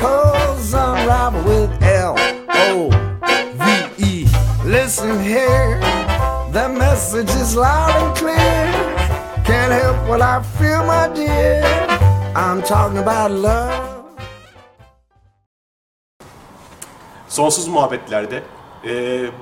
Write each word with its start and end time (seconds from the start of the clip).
unravel 0.00 1.42
with 1.44 1.82
L 1.82 2.14
O 2.48 2.90
V 3.54 4.04
E. 4.04 4.26
Listen 4.64 5.22
here, 5.22 5.80
the 6.52 6.68
message 6.68 7.30
is 7.30 7.56
loud 7.56 7.90
and 8.02 8.16
clear. 8.16 8.72
Can't 9.44 9.72
help 9.72 9.96
what 10.08 10.20
I 10.20 10.42
feel, 10.58 10.84
my 10.84 11.08
dear. 11.14 11.62
I'm 12.36 12.62
talking 12.62 12.98
about 12.98 13.30
love. 13.30 13.88
Sonsuz 17.28 17.68
Muhabbetlerde 17.68 18.42
e, 18.84 18.92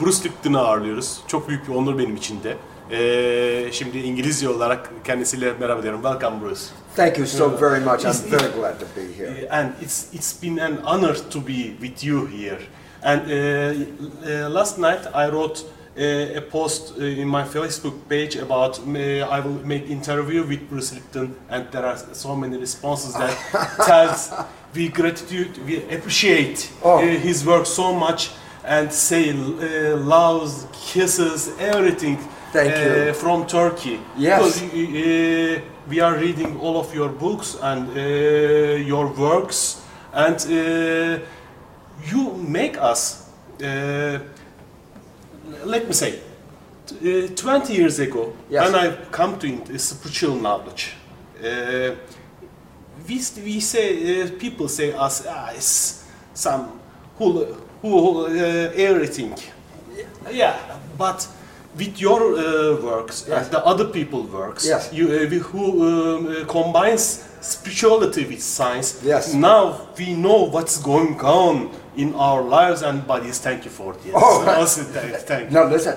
Bruce 0.01 0.25
Lipton'u 0.25 0.59
ağırlıyoruz. 0.59 1.21
Çok 1.27 1.49
büyük 1.49 1.69
bir 1.69 1.75
onur 1.75 1.99
benim 1.99 2.17
için 2.17 2.43
de. 2.43 2.57
E, 2.91 3.69
şimdi 3.73 3.99
İngilizce 3.99 4.49
olarak 4.49 4.91
kendisiyle 5.05 5.53
merhaba 5.61 5.83
diyorum. 5.83 6.03
Welcome 6.03 6.41
Bruce. 6.41 6.61
Thank 6.97 7.19
you 7.19 7.27
so 7.27 7.61
very 7.61 7.85
much. 7.85 8.05
I'm 8.05 8.31
very 8.31 8.53
glad 8.61 8.81
to 8.81 8.87
be 8.97 9.25
here. 9.25 9.49
And 9.51 9.71
it's 9.83 10.05
it's 10.15 10.43
been 10.43 10.57
an 10.59 10.79
honor 10.85 11.15
to 11.31 11.41
be 11.47 11.75
with 11.83 12.05
you 12.05 12.29
here. 12.29 12.59
And 13.03 13.21
uh, 13.21 14.47
uh, 14.47 14.55
last 14.55 14.79
night 14.79 15.01
I 15.15 15.31
wrote 15.31 15.61
uh, 15.99 16.39
a 16.39 16.41
post 16.41 16.95
uh, 16.99 17.05
in 17.05 17.29
my 17.29 17.45
Facebook 17.45 17.95
page 18.09 18.37
about 18.43 18.79
uh, 18.79 19.37
I 19.37 19.41
will 19.41 19.67
make 19.67 19.91
interview 19.91 20.45
with 20.49 20.61
Bruce 20.71 20.95
Lipton, 20.95 21.35
and 21.51 21.65
there 21.73 21.85
are 21.87 21.97
so 22.13 22.37
many 22.37 22.57
responses 22.59 23.15
that 23.15 23.37
tells 23.87 24.31
we 24.75 24.89
gratitude, 24.89 25.51
we 25.67 25.77
appreciate 25.97 26.71
Oh. 26.85 26.99
uh, 26.99 27.03
his 27.03 27.45
work 27.47 27.67
so 27.67 27.93
much, 27.95 28.31
and 28.65 28.93
say 28.93 29.31
uh, 29.31 29.97
loves, 29.97 30.67
kisses, 30.93 31.51
everything. 31.61 32.19
Thank 32.57 32.75
uh, 32.75 33.07
you. 33.07 33.13
from 33.13 33.47
Turkey. 33.47 34.01
Yes. 34.17 34.61
Because, 34.61 34.75
uh, 34.75 35.61
we 35.89 36.01
are 36.01 36.17
reading 36.17 36.59
all 36.61 36.77
of 36.79 36.95
your 36.95 37.09
books 37.09 37.57
and 37.63 37.89
uh, 37.91 38.01
your 38.93 39.07
works, 39.13 39.83
and 40.13 40.37
uh, 40.37 41.19
you 42.11 42.33
make 42.49 42.79
us. 42.79 43.31
Uh, 43.63 44.19
let 45.65 45.87
me 45.87 45.93
say, 45.93 46.19
uh, 46.91 47.29
20 47.35 47.73
years 47.73 47.99
ago, 48.01 48.33
Yes. 48.51 48.65
when 48.65 48.75
I 48.75 48.97
come 49.11 49.39
to 49.39 49.79
spiritual 49.79 50.37
knowledge, 50.37 50.95
uh, 51.43 51.95
we, 53.09 53.21
we 53.45 53.61
say 53.61 54.23
uh, 54.23 54.31
people 54.39 54.69
say 54.69 54.93
us 54.93 55.27
ah, 55.29 55.51
it's 55.55 56.05
some 56.35 56.81
who 57.19 57.45
who 57.83 58.27
uh, 58.27 58.73
everything 58.75 59.35
yeah 60.31 60.57
but 60.99 61.29
with 61.79 62.01
your 62.01 62.21
uh, 62.35 62.81
works 62.83 63.25
Yes. 63.29 63.45
and 63.45 63.53
the 63.55 63.65
other 63.65 63.85
people 63.85 64.23
works 64.23 64.65
Yes. 64.67 64.91
you 64.93 65.07
uh, 65.11 65.27
who 65.51 65.65
um, 65.87 66.27
uh, 66.27 66.45
combines 66.47 67.25
spirituality 67.41 68.25
with 68.25 68.43
science 68.43 69.01
Yes. 69.05 69.35
now 69.35 69.89
we 69.99 70.15
know 70.15 70.45
what's 70.55 70.79
going 70.83 71.21
on 71.21 71.71
in 71.97 72.15
our 72.15 72.43
lives 72.43 72.83
and 72.83 73.07
bodies 73.07 73.39
thank 73.39 73.65
you 73.65 73.71
for 73.71 73.93
this 73.95 74.13
Oh. 74.15 74.45
Also, 74.59 74.83
thank 74.83 75.51
you 75.51 75.55
Now 75.59 75.65
listen, 75.69 75.97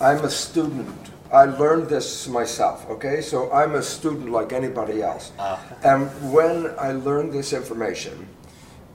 I'm 0.00 0.24
a 0.24 0.30
student. 0.30 0.88
I 1.32 1.44
learned 1.44 1.88
this 1.88 2.28
myself, 2.28 2.88
okay? 2.88 3.20
So 3.20 3.50
I'm 3.50 3.74
a 3.74 3.82
student 3.82 4.30
like 4.30 4.52
anybody 4.52 5.02
else. 5.02 5.32
Ah. 5.38 5.58
And 5.82 6.08
when 6.32 6.70
I 6.78 6.92
learned 6.92 7.32
this 7.32 7.52
information, 7.52 8.28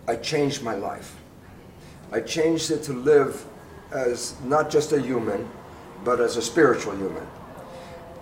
I 0.07 0.15
changed 0.15 0.63
my 0.63 0.75
life. 0.75 1.15
I 2.13 2.21
changed 2.21 2.71
it 2.71 2.83
to 2.83 2.93
live 2.93 3.43
as 3.91 4.35
not 4.45 4.69
just 4.69 4.93
a 4.93 5.01
human, 5.01 5.47
but 6.03 6.19
as 6.19 6.37
a 6.37 6.41
spiritual 6.41 6.95
human. 6.95 7.25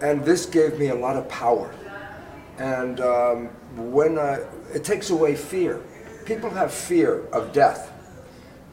And 0.01 0.23
this 0.23 0.45
gave 0.45 0.79
me 0.79 0.87
a 0.87 0.95
lot 0.95 1.15
of 1.15 1.27
power. 1.27 1.73
And 2.57 2.99
um, 2.99 3.47
when 3.75 4.17
I, 4.17 4.39
it 4.73 4.83
takes 4.83 5.09
away 5.09 5.35
fear. 5.35 5.81
People 6.25 6.49
have 6.49 6.73
fear 6.73 7.25
of 7.27 7.53
death. 7.53 7.91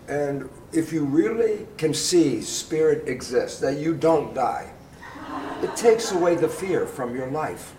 And 0.09 0.49
if 0.73 0.93
you 0.93 1.05
really 1.05 1.67
can 1.79 1.95
see 1.95 2.41
spirit 2.43 3.09
exists, 3.09 3.61
that 3.61 3.79
you 3.79 3.95
don't 3.95 4.35
die, 4.35 4.73
it 5.63 5.75
takes 5.77 6.13
away 6.13 6.37
the 6.37 6.49
fear 6.49 6.87
from 6.87 7.15
your 7.17 7.29
life. 7.29 7.75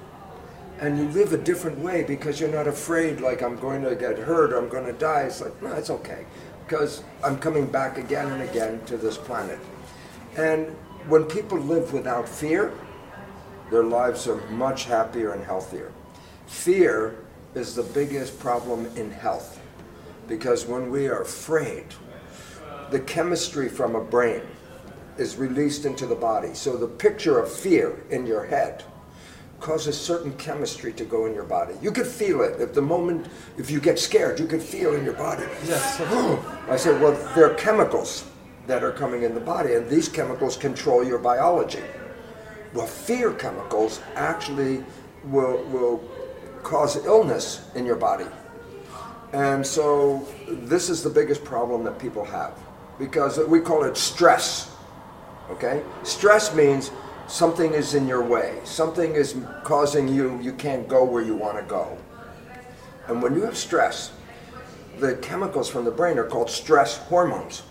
And 0.80 0.98
you 0.98 1.06
live 1.10 1.34
a 1.34 1.38
different 1.38 1.80
way 1.80 2.04
because 2.04 2.40
you're 2.40 2.52
not 2.52 2.68
afraid, 2.68 3.22
like 3.22 3.42
I'm 3.42 3.58
going 3.58 3.84
to 3.84 3.96
get 3.96 4.18
hurt 4.18 4.54
or 4.54 4.58
I'm 4.58 4.70
going 4.70 4.86
to 4.86 4.94
die. 4.94 5.22
It's 5.22 5.42
like, 5.42 5.62
no, 5.62 5.74
it's 5.74 5.90
okay. 5.90 6.26
Because 6.66 7.04
I'm 7.24 7.40
coming 7.40 7.66
back 7.66 7.98
again 7.98 8.32
and 8.32 8.44
again 8.44 8.84
to 8.86 8.98
this 8.98 9.18
planet. 9.18 9.60
And 10.38 10.76
when 11.08 11.24
people 11.24 11.58
live 11.58 11.94
without 11.94 12.28
fear, 12.28 12.74
their 13.72 13.84
lives 13.84 14.28
are 14.28 14.38
much 14.50 14.86
happier 14.86 15.32
and 15.32 15.44
healthier. 15.44 15.92
Fear 16.48 17.16
is 17.56 17.76
the 17.76 17.84
biggest 17.84 18.40
problem 18.40 18.86
in 18.98 19.12
health 19.12 19.60
because 20.28 20.66
when 20.66 20.90
we 20.90 21.08
are 21.08 21.22
afraid, 21.22 21.86
the 22.92 23.00
chemistry 23.00 23.70
from 23.70 23.96
a 23.96 24.04
brain 24.04 24.42
is 25.18 25.38
released 25.38 25.86
into 25.86 26.06
the 26.06 26.16
body. 26.16 26.54
So 26.54 26.78
the 26.78 26.88
picture 26.88 27.40
of 27.40 27.52
fear 27.52 28.04
in 28.10 28.26
your 28.26 28.46
head 28.46 28.84
causes 29.60 30.00
certain 30.00 30.32
chemistry 30.34 30.94
to 30.94 31.04
go 31.04 31.26
in 31.26 31.34
your 31.34 31.44
body. 31.44 31.74
You 31.82 31.92
could 31.92 32.06
feel 32.06 32.42
it 32.42 32.60
at 32.60 32.74
the 32.74 32.82
moment 32.82 33.28
if 33.58 33.72
you 33.72 33.80
get 33.80 33.98
scared, 33.98 34.40
you 34.40 34.46
could 34.46 34.62
feel 34.62 34.94
in 34.94 35.04
your 35.04 35.16
body. 35.16 35.46
Yes. 35.66 36.00
I 36.70 36.76
said, 36.76 37.02
well, 37.02 37.14
they're 37.34 37.56
chemicals 37.56 38.26
that 38.68 38.84
are 38.84 38.92
coming 38.92 39.24
in 39.24 39.34
the 39.34 39.40
body, 39.40 39.74
and 39.74 39.90
these 39.90 40.08
chemicals 40.08 40.56
control 40.58 41.04
your 41.04 41.18
biology. 41.18 41.84
Well, 42.74 42.86
fear 42.86 43.34
chemicals 43.34 44.02
actually 44.16 44.84
will, 45.24 45.64
will 45.66 46.04
cause 46.64 46.98
illness 47.06 47.70
in 47.76 47.86
your 47.86 47.96
body. 47.96 48.28
And 49.34 49.66
so 49.66 50.28
this 50.48 50.90
is 50.90 51.02
the 51.02 51.10
biggest 51.10 51.44
problem 51.44 51.84
that 51.86 51.98
people 51.98 52.24
have 52.26 52.58
because 53.00 53.40
we 53.40 53.60
call 53.60 53.84
it 53.84 53.98
stress. 53.98 54.72
Okay? 55.50 55.84
Stress 56.04 56.54
means 56.54 56.92
something 57.28 57.74
is 57.74 57.94
in 57.94 58.08
your 58.08 58.24
way, 58.24 58.60
something 58.64 59.14
is 59.14 59.36
causing 59.64 60.08
you, 60.08 60.40
you 60.42 60.54
can't 60.54 60.88
go 60.88 61.04
where 61.04 61.24
you 61.24 61.36
want 61.36 61.58
to 61.58 61.64
go. 61.64 61.98
And 63.08 63.22
when 63.22 63.34
you 63.36 63.42
have 63.44 63.58
stress, 63.58 64.12
the 65.00 65.16
chemicals 65.16 65.70
from 65.70 65.86
the 65.86 65.92
brain 65.92 66.18
are 66.18 66.26
called 66.26 66.50
stress 66.50 66.98
hormones. 66.98 67.64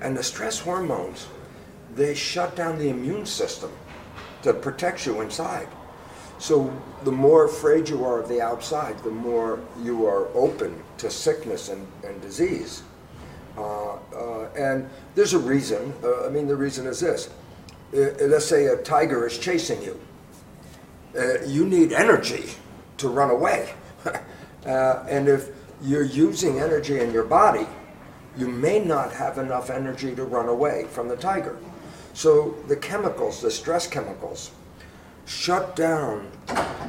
And 0.00 0.16
the 0.16 0.22
stress 0.22 0.58
hormones, 0.58 1.26
they 1.94 2.14
shut 2.14 2.54
down 2.56 2.78
the 2.78 2.88
immune 2.90 3.26
system 3.26 3.70
to 4.42 4.52
protect 4.52 5.06
you 5.06 5.20
inside. 5.20 5.68
So 6.38 6.72
the 7.04 7.12
more 7.12 7.46
afraid 7.46 7.88
you 7.88 8.04
are 8.04 8.20
of 8.20 8.28
the 8.28 8.40
outside, 8.40 8.98
the 9.02 9.10
more 9.10 9.60
you 9.82 10.06
are 10.06 10.28
open 10.34 10.82
to 10.98 11.10
sickness 11.10 11.70
and, 11.70 11.86
and 12.04 12.20
disease. 12.20 12.82
Uh, 13.56 13.94
uh, 14.14 14.48
and 14.56 14.88
there's 15.14 15.32
a 15.32 15.38
reason. 15.38 15.94
Uh, 16.02 16.26
I 16.26 16.28
mean, 16.28 16.46
the 16.46 16.56
reason 16.56 16.86
is 16.86 17.00
this. 17.00 17.30
Uh, 17.94 18.26
let's 18.26 18.44
say 18.44 18.66
a 18.66 18.76
tiger 18.76 19.26
is 19.26 19.38
chasing 19.38 19.82
you. 19.82 19.98
Uh, 21.18 21.42
you 21.46 21.64
need 21.64 21.92
energy 21.92 22.50
to 22.98 23.08
run 23.08 23.30
away. 23.30 23.72
uh, 24.66 25.04
and 25.08 25.28
if 25.28 25.48
you're 25.82 26.02
using 26.02 26.60
energy 26.60 27.00
in 27.00 27.12
your 27.12 27.24
body, 27.24 27.66
you 28.36 28.48
may 28.48 28.78
not 28.78 29.12
have 29.12 29.38
enough 29.38 29.70
energy 29.70 30.14
to 30.14 30.24
run 30.24 30.48
away 30.48 30.86
from 30.90 31.08
the 31.08 31.16
tiger. 31.16 31.58
So 32.14 32.54
the 32.68 32.76
chemicals, 32.76 33.40
the 33.40 33.50
stress 33.50 33.86
chemicals, 33.86 34.50
shut 35.26 35.76
down 35.76 36.30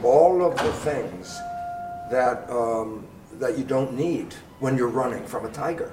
all 0.03 0.45
of 0.45 0.57
the 0.57 0.71
things 0.73 1.38
that 2.11 2.49
um, 2.49 3.05
that 3.33 3.57
you 3.57 3.63
don't 3.63 3.94
need 3.94 4.33
when 4.59 4.77
you're 4.77 4.88
running 4.88 5.25
from 5.25 5.45
a 5.45 5.51
tiger. 5.51 5.91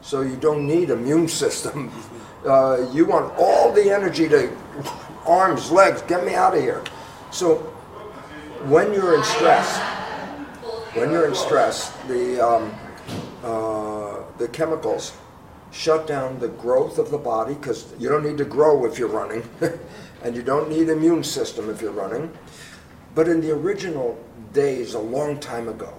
So 0.00 0.20
you 0.20 0.36
don't 0.36 0.66
need 0.66 0.90
immune 0.90 1.28
system. 1.28 1.92
Uh, 2.46 2.88
you 2.92 3.04
want 3.04 3.32
all 3.38 3.72
the 3.72 3.90
energy 3.90 4.28
to 4.28 4.48
arms, 5.26 5.72
legs, 5.72 6.00
get 6.02 6.24
me 6.24 6.34
out 6.34 6.54
of 6.54 6.62
here. 6.62 6.84
So 7.32 7.56
when 8.68 8.92
you're 8.92 9.16
in 9.16 9.24
stress, 9.24 9.78
when 10.94 11.10
you're 11.10 11.26
in 11.26 11.34
stress, 11.34 11.90
the 12.06 12.40
um, 12.40 12.72
uh, 13.42 13.75
the 14.38 14.48
chemicals 14.48 15.12
shut 15.72 16.06
down 16.06 16.38
the 16.38 16.48
growth 16.48 16.98
of 16.98 17.10
the 17.10 17.18
body 17.18 17.54
because 17.54 17.92
you 17.98 18.08
don't 18.08 18.24
need 18.24 18.38
to 18.38 18.44
grow 18.44 18.84
if 18.84 18.98
you're 18.98 19.08
running, 19.08 19.48
and 20.22 20.34
you 20.34 20.42
don't 20.42 20.68
need 20.68 20.88
immune 20.88 21.22
system 21.22 21.68
if 21.70 21.82
you're 21.82 21.92
running. 21.92 22.32
But 23.14 23.28
in 23.28 23.40
the 23.40 23.52
original 23.52 24.18
days, 24.52 24.94
a 24.94 24.98
long 24.98 25.38
time 25.38 25.68
ago, 25.68 25.92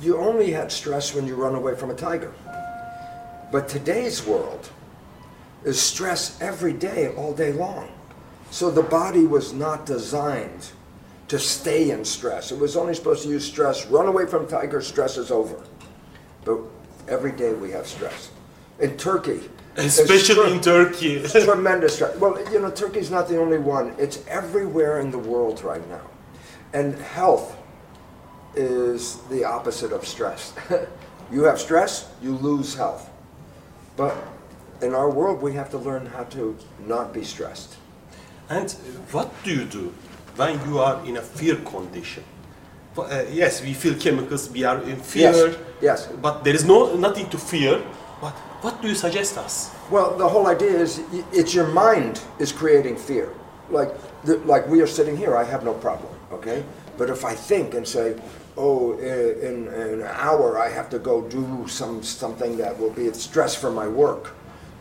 you 0.00 0.16
only 0.18 0.50
had 0.50 0.72
stress 0.72 1.14
when 1.14 1.26
you 1.26 1.34
run 1.34 1.54
away 1.54 1.74
from 1.74 1.90
a 1.90 1.94
tiger. 1.94 2.32
But 3.50 3.68
today's 3.68 4.26
world 4.26 4.70
is 5.64 5.80
stress 5.80 6.40
every 6.40 6.72
day, 6.72 7.14
all 7.14 7.34
day 7.34 7.52
long. 7.52 7.88
So 8.50 8.70
the 8.70 8.82
body 8.82 9.26
was 9.26 9.52
not 9.52 9.86
designed 9.86 10.72
to 11.28 11.38
stay 11.38 11.90
in 11.90 12.04
stress. 12.04 12.52
It 12.52 12.58
was 12.58 12.76
only 12.76 12.94
supposed 12.94 13.22
to 13.22 13.28
use 13.28 13.44
stress, 13.44 13.86
run 13.86 14.06
away 14.06 14.26
from 14.26 14.46
tiger, 14.46 14.80
stress 14.82 15.16
is 15.16 15.30
over. 15.30 15.62
But 16.44 16.58
every 17.08 17.32
day 17.32 17.52
we 17.52 17.70
have 17.70 17.86
stress. 17.86 18.30
In 18.78 18.96
Turkey, 18.96 19.48
Especially 19.76 20.52
in 20.52 20.60
Turkey. 20.60 21.22
tremendous 21.28 21.94
stress. 21.94 22.16
Well, 22.16 22.38
you 22.52 22.60
know, 22.60 22.70
Turkey's 22.70 23.10
not 23.10 23.28
the 23.28 23.38
only 23.38 23.58
one. 23.58 23.94
It's 23.98 24.22
everywhere 24.28 25.00
in 25.00 25.10
the 25.10 25.18
world 25.18 25.62
right 25.62 25.86
now. 25.88 26.02
And 26.74 26.94
health 26.94 27.56
is 28.54 29.16
the 29.30 29.44
opposite 29.44 29.92
of 29.92 30.06
stress. 30.06 30.52
you 31.32 31.44
have 31.44 31.58
stress, 31.58 32.10
you 32.22 32.36
lose 32.36 32.74
health. 32.74 33.08
But 33.96 34.16
in 34.82 34.94
our 34.94 35.10
world, 35.10 35.40
we 35.40 35.54
have 35.54 35.70
to 35.70 35.78
learn 35.78 36.06
how 36.06 36.24
to 36.24 36.56
not 36.86 37.14
be 37.14 37.24
stressed. 37.24 37.76
And 38.50 38.70
what 39.12 39.32
do 39.42 39.54
you 39.54 39.64
do 39.64 39.94
when 40.36 40.60
you 40.68 40.80
are 40.80 41.02
in 41.06 41.16
a 41.16 41.22
fear 41.22 41.56
condition? 41.56 42.24
Uh, 42.96 43.24
yes, 43.30 43.62
we 43.62 43.72
feel 43.72 43.94
chemicals, 43.94 44.50
we 44.50 44.64
are 44.64 44.82
in 44.82 44.96
fear. 44.96 45.32
Yes, 45.32 45.56
yes. 45.80 46.06
But 46.20 46.44
there 46.44 46.54
is 46.54 46.64
no 46.64 46.94
nothing 46.96 47.28
to 47.30 47.38
fear. 47.38 47.82
But 48.20 48.34
what 48.62 48.82
do 48.82 48.88
you 48.88 48.94
suggest 48.94 49.38
us? 49.38 49.70
Well, 49.90 50.16
the 50.16 50.28
whole 50.28 50.46
idea 50.46 50.78
is 50.78 51.00
it's 51.32 51.54
your 51.54 51.66
mind 51.68 52.20
is 52.38 52.52
creating 52.52 52.96
fear. 52.96 53.32
Like, 53.70 53.90
the, 54.24 54.36
like 54.44 54.68
we 54.68 54.82
are 54.82 54.86
sitting 54.86 55.16
here, 55.16 55.36
I 55.36 55.44
have 55.44 55.64
no 55.64 55.72
problem, 55.72 56.12
okay? 56.32 56.62
But 56.98 57.08
if 57.08 57.24
I 57.24 57.34
think 57.34 57.74
and 57.74 57.88
say, 57.88 58.14
oh, 58.58 58.92
in, 58.98 59.68
in 59.68 60.02
an 60.02 60.02
hour 60.02 60.58
I 60.58 60.68
have 60.68 60.90
to 60.90 60.98
go 60.98 61.22
do 61.22 61.66
some 61.68 62.02
something 62.02 62.58
that 62.58 62.78
will 62.78 62.90
be 62.90 63.08
a 63.08 63.14
stress 63.14 63.54
for 63.54 63.70
my 63.70 63.88
work, 63.88 64.34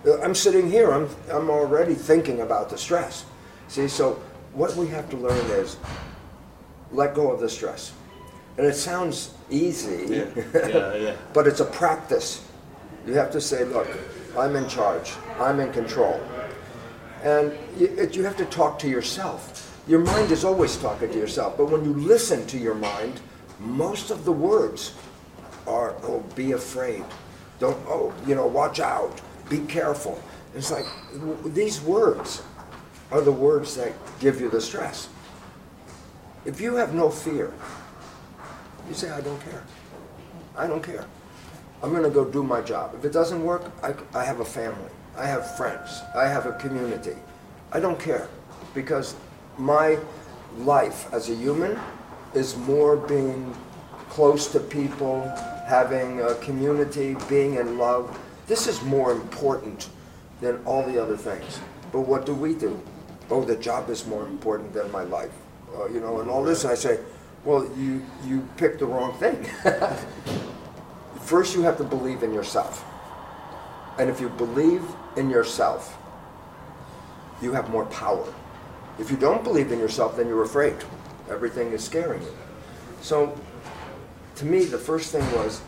uh, 0.06 0.20
I'm 0.22 0.36
sitting 0.36 0.70
here, 0.70 0.92
I'm, 0.92 1.08
I'm 1.32 1.50
already 1.50 1.96
thinking 1.96 2.42
about 2.42 2.70
the 2.70 2.78
stress. 2.78 3.24
See, 3.70 3.88
so 3.88 4.22
what 4.54 4.76
we 4.76 4.88
have 4.88 5.10
to 5.12 5.18
learn 5.18 5.46
is 5.52 5.78
let 6.92 7.16
go 7.16 7.32
of 7.32 7.40
the 7.40 7.50
stress. 7.50 7.94
And 8.58 8.68
it 8.68 8.76
sounds 8.76 9.34
easy. 9.50 10.16
Yeah, 10.16 10.26
yeah, 10.54 10.94
yeah. 10.96 11.16
But 11.34 11.48
it's 11.48 11.60
a 11.60 11.66
practice. 11.66 12.46
You 13.06 13.14
have 13.14 13.32
to 13.32 13.42
say, 13.42 13.64
look, 13.66 13.88
I'm 14.38 14.56
in 14.56 14.68
charge. 14.68 15.14
I'm 15.40 15.60
in 15.60 15.72
control. 15.72 16.20
And 17.24 17.54
you, 17.78 17.88
it, 17.88 18.16
you 18.16 18.24
have 18.24 18.38
to 18.38 18.46
talk 18.46 18.80
to 18.80 18.90
yourself. 18.90 19.82
Your 19.88 20.00
mind 20.00 20.32
is 20.32 20.44
always 20.46 20.78
talking 20.78 21.10
to 21.10 21.18
yourself. 21.18 21.58
But 21.58 21.72
when 21.72 21.84
you 21.84 21.94
listen 21.94 22.46
to 22.48 22.58
your 22.58 22.76
mind, 22.76 23.20
most 23.60 24.12
of 24.12 24.26
the 24.26 24.32
words 24.32 24.94
are, 25.68 25.96
oh, 26.04 26.24
be 26.36 26.52
afraid. 26.54 27.04
Don't, 27.60 27.78
oh, 27.88 28.14
you 28.28 28.36
know, 28.36 28.48
watch 28.48 28.80
out. 28.80 29.22
Be 29.50 29.60
careful. 29.60 30.22
It's 30.56 30.72
like 30.72 30.86
w- 31.14 31.38
these 31.46 31.82
words 31.82 32.42
are 33.12 33.22
the 33.22 33.32
words 33.32 33.76
that 33.76 33.94
give 34.20 34.42
you 34.42 34.50
the 34.50 34.62
stress. 34.62 35.10
If 36.46 36.60
you 36.60 36.76
have 36.76 36.94
no 36.94 37.10
fear, 37.10 37.54
you 38.92 38.98
say, 38.98 39.10
I 39.10 39.22
don't 39.22 39.40
care. 39.40 39.64
I 40.58 40.68
don't 40.68 40.84
care. 40.84 41.06
I'm 41.82 41.92
going 41.92 42.04
to 42.04 42.10
go 42.10 42.26
do 42.26 42.44
my 42.44 42.62
job. 42.62 42.94
If 42.94 43.06
it 43.06 43.14
doesn't 43.14 43.42
work, 43.42 43.64
I, 43.82 43.94
I 44.14 44.26
have 44.26 44.42
a 44.42 44.46
family. 44.46 44.92
I 45.18 45.26
have 45.26 45.56
friends. 45.56 46.02
I 46.14 46.28
have 46.28 46.46
a 46.46 46.52
community. 46.54 47.16
I 47.72 47.80
don't 47.80 48.00
care 48.00 48.28
because 48.74 49.16
my 49.58 49.98
life 50.58 51.12
as 51.14 51.30
a 51.30 51.36
human 51.36 51.80
is 52.34 52.58
more 52.58 52.98
being 52.98 53.56
close 54.10 54.52
to 54.52 54.60
people, 54.60 55.22
having 55.66 56.20
a 56.20 56.36
community, 56.36 57.16
being 57.30 57.56
in 57.56 57.78
love. 57.78 58.20
This 58.48 58.68
is 58.68 58.82
more 58.84 59.14
important 59.14 59.90
than 60.42 60.62
all 60.66 60.84
the 60.84 61.02
other 61.02 61.16
things. 61.16 61.60
But 61.94 62.02
what 62.02 62.26
do 62.26 62.34
we 62.34 62.56
do? 62.56 62.82
Oh, 63.30 63.46
the 63.46 63.56
job 63.56 63.90
is 63.90 64.06
more 64.06 64.28
important 64.28 64.74
than 64.74 64.92
my 64.92 65.04
life. 65.04 65.32
Uh, 65.74 65.88
you 65.88 66.02
know, 66.02 66.20
and 66.20 66.30
all 66.30 66.44
this. 66.44 66.66
And 66.66 66.74
I 66.74 66.76
say, 66.76 67.00
well, 67.44 67.70
you, 67.78 68.06
you 68.26 68.48
picked 68.58 68.80
the 68.80 68.86
wrong 68.86 69.14
thing. 69.14 69.44
First, 71.22 71.56
you 71.56 71.62
have 71.64 71.78
to 71.78 71.84
believe 71.84 72.24
in 72.24 72.34
yourself. 72.34 72.86
And 73.98 74.10
if 74.10 74.20
you 74.20 74.30
believe 74.30 74.84
in 75.18 75.30
yourself, 75.30 75.98
you 77.42 77.54
have 77.54 77.70
more 77.70 77.86
power. 77.86 78.32
If 79.00 79.10
you 79.10 79.18
don't 79.18 79.44
believe 79.44 79.72
in 79.72 79.80
yourself, 79.80 80.18
then 80.18 80.28
you're 80.28 80.44
afraid. 80.44 80.76
Everything 81.30 81.72
is 81.72 81.84
scaring 81.84 82.22
you. 82.22 82.34
So, 83.02 83.40
to 84.36 84.46
me, 84.46 84.66
the 84.66 84.78
first 84.78 85.12
thing 85.12 85.24
was 85.32 85.62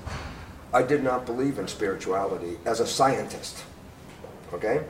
I 0.74 0.84
did 0.84 1.04
not 1.04 1.26
believe 1.26 1.60
in 1.60 1.68
spirituality 1.68 2.58
as 2.66 2.80
a 2.80 2.88
scientist. 2.88 3.64
Okay? 4.54 4.84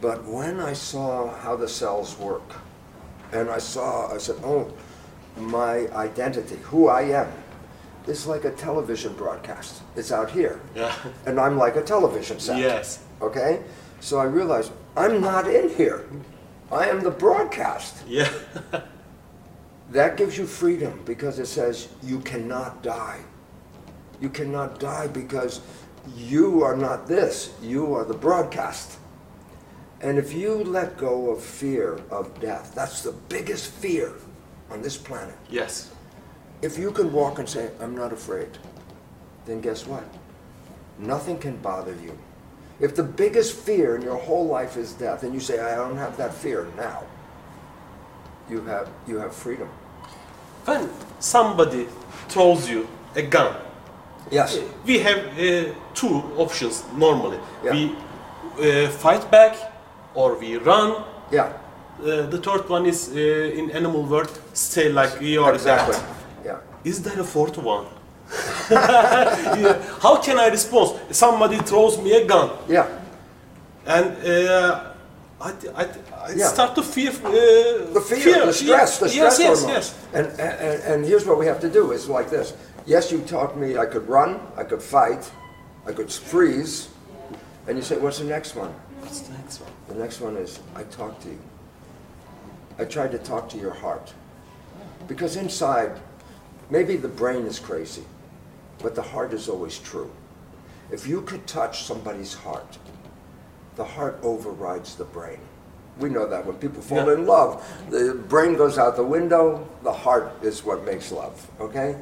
But 0.00 0.24
when 0.24 0.58
I 0.58 0.72
saw 0.72 1.32
how 1.38 1.54
the 1.54 1.68
cells 1.68 2.18
work, 2.18 2.42
and 3.32 3.48
I 3.48 3.58
saw, 3.58 4.12
I 4.12 4.18
said, 4.18 4.36
oh, 4.44 4.72
my 5.36 5.88
identity, 5.92 6.56
who 6.62 6.88
I 6.88 7.02
am, 7.02 7.32
is 8.06 8.26
like 8.26 8.44
a 8.44 8.50
television 8.50 9.14
broadcast. 9.14 9.82
It's 9.96 10.12
out 10.12 10.30
here. 10.30 10.60
Yeah. 10.74 10.94
And 11.26 11.38
I'm 11.38 11.56
like 11.56 11.76
a 11.76 11.82
television 11.82 12.40
set. 12.40 12.58
Yes. 12.58 13.02
Okay? 13.20 13.62
So 14.00 14.18
I 14.18 14.24
realized 14.24 14.72
I'm 14.96 15.20
not 15.20 15.48
in 15.48 15.68
here. 15.70 16.06
I 16.70 16.88
am 16.88 17.00
the 17.02 17.10
broadcast. 17.10 18.02
Yeah. 18.06 18.32
That 19.92 20.16
gives 20.16 20.38
you 20.38 20.46
freedom 20.46 21.02
because 21.04 21.38
it 21.38 21.46
says 21.46 21.88
you 22.02 22.20
cannot 22.20 22.82
die. 22.82 23.20
You 24.22 24.30
cannot 24.30 24.80
die 24.80 25.06
because 25.06 25.60
you 26.16 26.62
are 26.62 26.76
not 26.76 27.06
this, 27.06 27.52
you 27.62 27.94
are 27.94 28.04
the 28.04 28.14
broadcast. 28.14 28.98
And 30.00 30.18
if 30.18 30.32
you 30.32 30.54
let 30.64 30.96
go 30.96 31.30
of 31.30 31.42
fear 31.42 32.00
of 32.10 32.40
death, 32.40 32.72
that's 32.74 33.02
the 33.02 33.12
biggest 33.12 33.70
fear 33.70 34.14
on 34.72 34.82
this 34.82 34.96
planet. 34.96 35.36
yes. 35.50 35.90
If 36.62 36.78
you 36.78 36.92
can 36.92 37.12
walk 37.12 37.40
and 37.40 37.48
say, 37.48 37.70
I'm 37.80 37.96
not 37.96 38.12
afraid, 38.12 38.48
then 39.46 39.60
guess 39.60 39.84
what? 39.84 40.04
Nothing 40.98 41.38
can 41.38 41.56
bother 41.56 41.92
you. 42.04 42.16
If 42.78 42.94
the 42.94 43.02
biggest 43.02 43.52
fear 43.56 43.96
in 43.96 44.02
your 44.02 44.16
whole 44.16 44.46
life 44.46 44.76
is 44.76 44.92
death, 44.92 45.24
and 45.24 45.34
you 45.34 45.40
say, 45.40 45.58
I 45.58 45.74
don't 45.74 45.96
have 45.96 46.16
that 46.18 46.32
fear 46.32 46.68
now, 46.76 47.02
you 48.48 48.60
have, 48.62 48.88
you 49.08 49.18
have 49.18 49.34
freedom. 49.34 49.68
When 50.64 50.88
somebody 51.18 51.88
throws 52.28 52.68
you 52.70 52.86
a 53.16 53.22
gun, 53.22 53.56
Yes. 54.30 54.58
we 54.86 55.00
have 55.00 55.18
uh, 55.36 55.74
two 55.94 56.22
options 56.38 56.84
normally. 56.96 57.38
Yeah. 57.64 57.72
We 57.72 57.96
uh, 58.86 58.88
fight 58.90 59.28
back 59.32 59.56
or 60.14 60.38
we 60.38 60.56
run. 60.58 61.04
Yeah, 61.32 61.52
Uh, 62.02 62.26
the 62.30 62.38
third 62.38 62.68
one 62.68 62.84
is 62.86 63.08
uh, 63.14 63.58
in 63.58 63.70
animal 63.70 64.02
world, 64.02 64.30
stay 64.54 64.88
like 64.88 65.20
we 65.20 65.38
are 65.38 65.54
exactly. 65.54 65.94
that. 65.94 66.04
Yeah. 66.44 66.58
Is 66.84 67.00
there 67.02 67.20
a 67.20 67.24
fourth 67.24 67.58
one? 67.58 67.86
Yeah. 68.70 69.80
How 70.00 70.16
can 70.16 70.38
I 70.38 70.48
respond? 70.48 70.98
Somebody 71.10 71.58
throws 71.58 71.98
me 72.02 72.12
a 72.12 72.24
gun 72.26 72.50
Yeah. 72.68 72.86
and 73.86 74.06
uh, 74.26 74.84
I, 75.40 75.50
I, 75.76 75.84
I 75.84 76.32
Yeah. 76.36 76.48
start 76.48 76.74
to 76.74 76.82
fear. 76.82 77.10
Uh, 77.10 77.92
The 77.92 78.00
fear, 78.00 78.46
the 78.46 78.52
stress, 78.52 78.98
the 78.98 79.06
Yes, 79.06 79.34
stress 79.34 79.38
yes, 79.38 79.60
hormones. 79.60 79.66
yes. 79.68 79.94
And, 80.14 80.26
and, 80.40 80.82
and 80.92 81.04
here's 81.04 81.24
what 81.26 81.38
we 81.38 81.46
have 81.46 81.60
to 81.60 81.68
do 81.68 81.92
is 81.92 82.08
like 82.08 82.30
this. 82.30 82.54
Yes, 82.86 83.12
you 83.12 83.20
taught 83.20 83.56
me 83.56 83.76
I 83.76 83.86
could 83.86 84.08
run, 84.08 84.40
I 84.56 84.64
could 84.64 84.82
fight, 84.82 85.30
I 85.86 85.92
could 85.92 86.10
freeze. 86.10 86.88
And 87.68 87.76
you 87.76 87.82
say, 87.82 87.96
what's 87.98 88.18
the 88.18 88.24
next 88.24 88.56
one? 88.56 88.72
What's 89.00 89.20
the 89.20 89.32
next 89.34 89.60
one? 89.60 89.70
The 89.88 89.94
next 89.94 90.20
one 90.20 90.36
is 90.36 90.58
I 90.74 90.82
talk 90.84 91.20
to 91.20 91.28
you. 91.28 91.38
I 92.78 92.84
tried 92.84 93.12
to 93.12 93.18
talk 93.18 93.48
to 93.50 93.58
your 93.58 93.74
heart. 93.74 94.12
Because 95.08 95.36
inside, 95.36 96.00
maybe 96.70 96.96
the 96.96 97.08
brain 97.08 97.46
is 97.46 97.58
crazy, 97.58 98.04
but 98.82 98.94
the 98.94 99.02
heart 99.02 99.32
is 99.32 99.48
always 99.48 99.78
true. 99.78 100.10
If 100.90 101.06
you 101.06 101.22
could 101.22 101.46
touch 101.46 101.84
somebody's 101.84 102.34
heart, 102.34 102.78
the 103.76 103.84
heart 103.84 104.18
overrides 104.22 104.94
the 104.96 105.04
brain. 105.04 105.38
We 105.98 106.08
know 106.08 106.26
that 106.26 106.46
when 106.46 106.56
people 106.56 106.82
fall 106.82 107.06
Yeah. 107.06 107.14
in 107.14 107.26
love, 107.26 107.62
the 107.90 108.14
brain 108.14 108.56
goes 108.56 108.78
out 108.78 108.96
the 108.96 109.04
window, 109.04 109.66
the 109.82 109.92
heart 109.92 110.32
is 110.42 110.64
what 110.64 110.84
makes 110.84 111.12
love, 111.12 111.46
okay? 111.60 111.96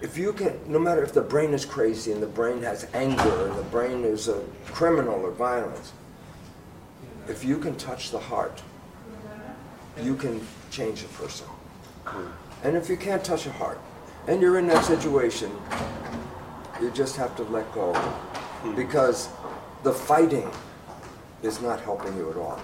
If 0.00 0.18
you 0.18 0.32
can, 0.32 0.58
no 0.66 0.78
matter 0.78 1.02
if 1.02 1.12
the 1.12 1.22
brain 1.22 1.54
is 1.54 1.64
crazy 1.64 2.12
and 2.12 2.22
the 2.22 2.26
brain 2.26 2.62
has 2.62 2.86
anger 2.92 3.48
or 3.48 3.54
the 3.54 3.62
brain 3.70 4.04
is 4.04 4.28
a 4.28 4.42
criminal 4.66 5.20
or 5.24 5.30
violence, 5.30 5.92
if 7.28 7.44
you 7.44 7.58
can 7.58 7.76
touch 7.76 8.10
the 8.10 8.18
heart, 8.18 8.62
you 10.02 10.16
can 10.16 10.40
change 10.70 11.02
a 11.02 11.08
person. 11.08 11.46
And 12.62 12.76
if 12.76 12.88
you 12.88 12.96
can't 12.96 13.24
touch 13.24 13.46
a 13.46 13.52
heart, 13.52 13.80
and 14.28 14.40
you're 14.40 14.58
in 14.58 14.66
that 14.66 14.84
situation, 14.84 15.50
you 16.80 16.90
just 16.90 17.16
have 17.16 17.36
to 17.36 17.42
let 17.44 17.72
go. 17.72 17.92
Because 18.74 19.28
the 19.82 19.92
fighting 19.92 20.50
is 21.42 21.60
not 21.60 21.80
helping 21.80 22.16
you 22.16 22.30
at 22.30 22.36
all. 22.36 22.60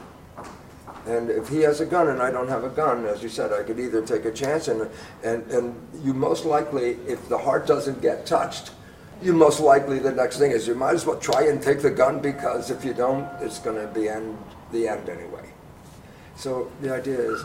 And 1.07 1.31
if 1.31 1.49
he 1.49 1.61
has 1.61 1.81
a 1.81 1.87
gun 1.87 2.09
and 2.09 2.23
I 2.23 2.31
don't 2.31 2.49
have 2.49 2.65
a 2.65 2.69
gun, 2.69 3.07
as 3.07 3.23
you 3.23 3.29
said, 3.29 3.53
I 3.53 3.63
could 3.63 3.81
either 3.81 4.05
take 4.05 4.25
a 4.25 4.31
chance 4.31 4.69
and, 4.69 4.89
and, 5.25 5.45
and 5.51 5.89
you 6.03 6.15
most 6.15 6.45
likely, 6.45 6.93
if 7.07 7.29
the 7.29 7.39
heart 7.39 7.67
doesn't 7.67 8.01
get 8.01 8.25
touched, 8.25 8.71
you 9.21 9.33
most 9.33 9.61
likely 9.61 9.99
the 9.99 10.13
next 10.13 10.39
thing 10.39 10.51
is 10.51 10.67
you 10.67 10.75
might 10.75 10.95
as 10.95 11.07
well 11.07 11.19
try 11.19 11.47
and 11.47 11.63
take 11.63 11.81
the 11.81 11.91
gun 11.91 12.21
because 12.21 12.71
if 12.71 12.85
you 12.85 12.95
don't, 12.95 13.29
it's 13.41 13.59
going 13.59 13.77
to 13.77 13.93
be 13.93 14.09
end, 14.09 14.37
the 14.73 14.89
end 14.89 15.09
anyway. 15.09 15.52
So 16.37 16.71
the 16.81 16.93
idea 16.95 17.19
is, 17.21 17.45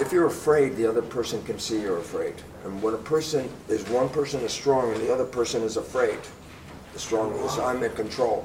if 0.00 0.12
you're 0.12 0.26
afraid, 0.26 0.76
the 0.76 0.86
other 0.86 1.02
person 1.02 1.42
can 1.44 1.58
see 1.58 1.80
you're 1.80 1.98
afraid. 1.98 2.34
And 2.64 2.82
when 2.82 2.94
a 2.94 2.98
person 2.98 3.48
is 3.68 3.88
one 3.88 4.08
person 4.08 4.40
is 4.40 4.52
strong 4.52 4.92
and 4.92 5.00
the 5.00 5.12
other 5.12 5.24
person 5.24 5.62
is 5.62 5.76
afraid, 5.76 6.18
the 6.92 6.98
strong 6.98 7.32
is 7.34 7.58
I'm 7.58 7.82
in 7.82 7.92
control. 7.92 8.44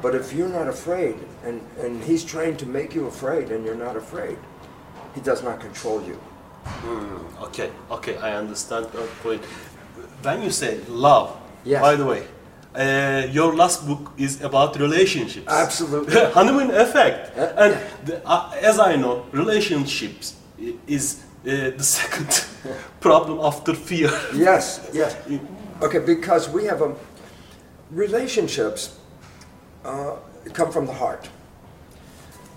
But 0.00 0.14
if 0.14 0.32
you're 0.32 0.48
not 0.48 0.68
afraid, 0.68 1.16
and, 1.44 1.60
and 1.78 2.02
he's 2.02 2.24
trained 2.24 2.58
to 2.60 2.66
make 2.66 2.94
you 2.94 3.06
afraid, 3.06 3.50
and 3.50 3.64
you're 3.64 3.76
not 3.76 3.96
afraid, 3.96 4.36
he 5.14 5.20
does 5.20 5.42
not 5.42 5.60
control 5.60 6.02
you. 6.02 6.14
Hmm, 6.64 7.42
okay, 7.44 7.70
okay, 7.90 8.16
I 8.18 8.34
understand 8.34 8.86
your 8.94 9.06
point. 9.22 9.44
When 10.22 10.42
you 10.42 10.50
say 10.50 10.80
love, 10.88 11.36
Yes. 11.64 11.80
by 11.80 11.94
the 11.94 12.04
way, 12.04 12.26
uh, 12.74 13.26
your 13.30 13.54
last 13.54 13.86
book 13.86 14.12
is 14.16 14.40
about 14.42 14.78
relationships. 14.78 15.46
Absolutely. 15.48 16.14
Honeymoon 16.34 16.70
effect. 16.70 17.36
And 17.36 17.76
the, 18.04 18.26
uh, 18.26 18.52
as 18.60 18.78
I 18.78 18.96
know, 18.96 19.26
relationships 19.32 20.34
is 20.86 21.22
uh, 21.46 21.70
the 21.76 21.84
second 21.98 22.44
problem 23.00 23.40
after 23.40 23.74
fear. 23.74 24.10
Yes, 24.34 24.88
yes. 24.92 25.16
Okay, 25.82 25.98
because 25.98 26.48
we 26.48 26.66
have 26.66 26.80
a 26.80 26.94
relationships 27.90 28.96
uh, 29.84 30.14
come 30.52 30.70
from 30.70 30.86
the 30.86 30.92
heart. 30.92 31.28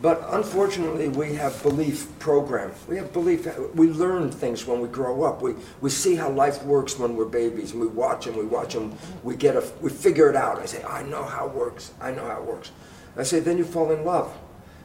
But 0.01 0.25
unfortunately, 0.31 1.07
we 1.07 1.35
have 1.35 1.61
belief 1.63 2.07
program. 2.19 2.71
We 2.87 2.97
have 2.97 3.13
belief. 3.13 3.47
We 3.75 3.87
learn 3.87 4.29
things 4.29 4.65
when 4.65 4.81
we 4.81 4.87
grow 4.89 5.23
up. 5.23 5.41
We, 5.41 5.55
we 5.81 5.89
see 5.89 6.15
how 6.15 6.29
life 6.29 6.63
works 6.63 6.99
when 6.99 7.15
we're 7.15 7.25
babies, 7.25 7.71
and 7.71 7.79
we 7.79 7.87
watch 7.87 8.27
and 8.27 8.35
we 8.35 8.45
watch 8.45 8.75
and 8.75 8.95
we 9.23 9.35
get 9.35 9.55
a 9.55 9.63
we 9.81 9.89
figure 9.89 10.29
it 10.29 10.35
out. 10.35 10.59
I 10.59 10.65
say, 10.65 10.83
I 10.83 11.03
know 11.03 11.23
how 11.23 11.47
it 11.47 11.53
works. 11.53 11.93
I 12.01 12.11
know 12.11 12.25
how 12.25 12.41
it 12.41 12.45
works. 12.45 12.71
I 13.17 13.23
say, 13.23 13.39
then 13.39 13.57
you 13.57 13.63
fall 13.63 13.91
in 13.91 14.03
love. 14.03 14.37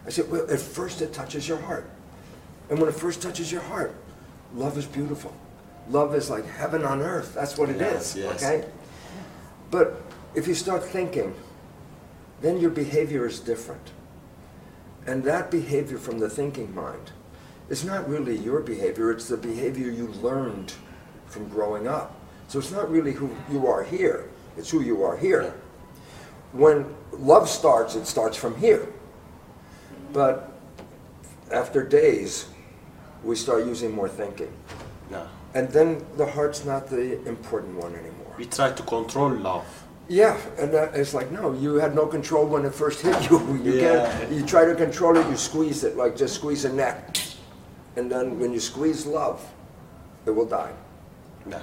I 0.06 0.10
say, 0.10 0.22
well, 0.22 0.48
at 0.50 0.60
first 0.60 1.02
it 1.02 1.12
touches 1.12 1.48
your 1.48 1.58
heart, 1.58 1.90
and 2.70 2.78
when 2.78 2.88
it 2.88 2.94
first 2.94 3.20
touches 3.20 3.50
your 3.50 3.62
heart, 3.62 3.94
love 4.54 4.78
is 4.78 4.86
beautiful. 4.86 5.34
Love 5.88 6.14
is 6.14 6.30
like 6.30 6.46
heaven 6.46 6.84
on 6.84 7.02
earth. 7.02 7.34
That's 7.34 7.58
what 7.58 7.68
it 7.68 7.80
is. 7.80 8.16
Yes, 8.16 8.16
yes. 8.16 8.44
Okay. 8.44 8.68
But 9.72 10.00
if 10.34 10.46
you 10.46 10.54
start 10.54 10.84
thinking, 10.84 11.34
then 12.40 12.60
your 12.60 12.70
behavior 12.70 13.26
is 13.26 13.40
different. 13.40 13.90
And 15.06 15.24
that 15.24 15.50
behavior 15.50 15.98
from 15.98 16.18
the 16.18 16.28
thinking 16.28 16.74
mind 16.74 17.12
is 17.68 17.84
not 17.84 18.08
really 18.08 18.36
your 18.36 18.60
behavior, 18.60 19.10
it's 19.10 19.28
the 19.28 19.36
behavior 19.36 19.90
you 19.90 20.08
learned 20.22 20.74
from 21.26 21.48
growing 21.48 21.86
up. 21.86 22.14
So 22.48 22.58
it's 22.58 22.72
not 22.72 22.90
really 22.90 23.12
who 23.12 23.30
you 23.50 23.66
are 23.66 23.84
here, 23.84 24.28
it's 24.56 24.70
who 24.70 24.82
you 24.82 25.02
are 25.04 25.16
here. 25.16 25.54
When 26.52 26.94
love 27.12 27.48
starts, 27.48 27.94
it 27.94 28.06
starts 28.06 28.36
from 28.36 28.56
here. 28.56 28.88
But 30.12 30.52
after 31.52 31.84
days, 31.84 32.46
we 33.22 33.36
start 33.36 33.66
using 33.66 33.92
more 33.92 34.08
thinking. 34.08 34.52
No. 35.10 35.28
And 35.54 35.68
then 35.68 36.04
the 36.16 36.26
heart's 36.26 36.64
not 36.64 36.88
the 36.88 37.24
important 37.26 37.76
one 37.76 37.94
anymore. 37.94 38.34
We 38.36 38.46
try 38.46 38.72
to 38.72 38.82
control 38.82 39.30
love. 39.30 39.66
Yeah, 40.10 40.36
and 40.58 40.72
that, 40.74 40.94
it's 40.96 41.14
like 41.14 41.30
no, 41.30 41.52
you 41.52 41.76
had 41.76 41.94
no 41.94 42.06
control 42.06 42.44
when 42.46 42.64
it 42.64 42.74
first 42.74 43.00
hit 43.00 43.16
you. 43.30 43.38
You 43.64 43.72
Yeah. 43.72 43.82
get, 44.18 44.32
you 44.32 44.44
try 44.44 44.64
to 44.64 44.74
control 44.74 45.16
it, 45.16 45.26
you 45.30 45.36
squeeze 45.36 45.84
it 45.84 45.96
like 45.96 46.16
just 46.16 46.34
squeeze 46.34 46.64
a 46.64 46.72
neck, 46.72 47.16
and 47.96 48.10
then 48.10 48.38
when 48.40 48.52
you 48.52 48.60
squeeze 48.60 49.06
love, 49.06 49.40
it 50.26 50.32
will 50.34 50.46
die. 50.48 50.72
No. 51.46 51.58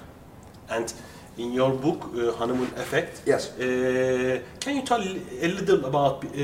And 0.70 0.94
in 1.38 1.54
your 1.54 1.72
book, 1.74 2.10
uh, 2.16 2.32
Honeymoon 2.40 2.72
Effect, 2.78 3.22
Yes. 3.26 3.52
uh, 3.60 4.40
can 4.60 4.76
you 4.78 4.82
tell 4.82 5.02
a 5.02 5.48
little 5.48 5.86
about 5.86 6.24
uh, 6.26 6.38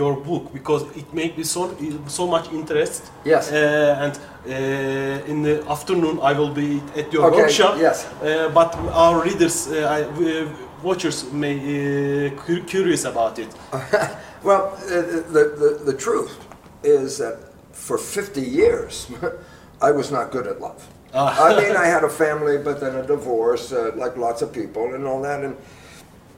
your 0.00 0.16
book 0.16 0.52
because 0.54 0.82
it 0.96 1.12
made 1.12 1.36
me 1.36 1.44
so 1.44 1.70
so 2.08 2.26
much 2.26 2.50
interest. 2.52 3.02
Yes. 3.26 3.52
Uh, 3.52 4.04
and 4.04 4.14
uh, 4.46 5.30
in 5.30 5.42
the 5.42 5.62
afternoon, 5.68 6.18
I 6.22 6.32
will 6.32 6.50
be 6.54 6.80
at 6.96 7.12
your 7.12 7.26
Okay, 7.26 7.42
workshop. 7.42 7.76
yes. 7.78 8.06
Uh, 8.22 8.48
but 8.54 8.74
our 8.92 9.22
readers, 9.22 9.68
uh, 9.68 9.96
I, 9.96 10.02
uh, 10.02 10.48
watchers, 10.82 11.30
may 11.32 12.26
uh, 12.26 12.30
curious 12.66 13.04
about 13.04 13.38
it. 13.38 13.48
Well, 14.42 14.74
uh, 14.74 14.88
the, 14.88 15.54
the, 15.56 15.92
the 15.92 15.96
truth 15.96 16.36
is 16.82 17.18
that 17.18 17.38
for 17.72 17.96
50 17.96 18.40
years, 18.40 19.08
I 19.80 19.92
was 19.92 20.10
not 20.10 20.32
good 20.32 20.48
at 20.48 20.60
love. 20.60 20.84
Ah. 21.14 21.46
I 21.46 21.60
mean, 21.60 21.76
I 21.76 21.86
had 21.86 22.02
a 22.02 22.08
family, 22.08 22.58
but 22.58 22.80
then 22.80 22.96
a 22.96 23.06
divorce, 23.06 23.72
uh, 23.72 23.92
like 23.94 24.16
lots 24.16 24.42
of 24.42 24.52
people, 24.52 24.94
and 24.94 25.06
all 25.06 25.22
that, 25.22 25.44
and 25.44 25.56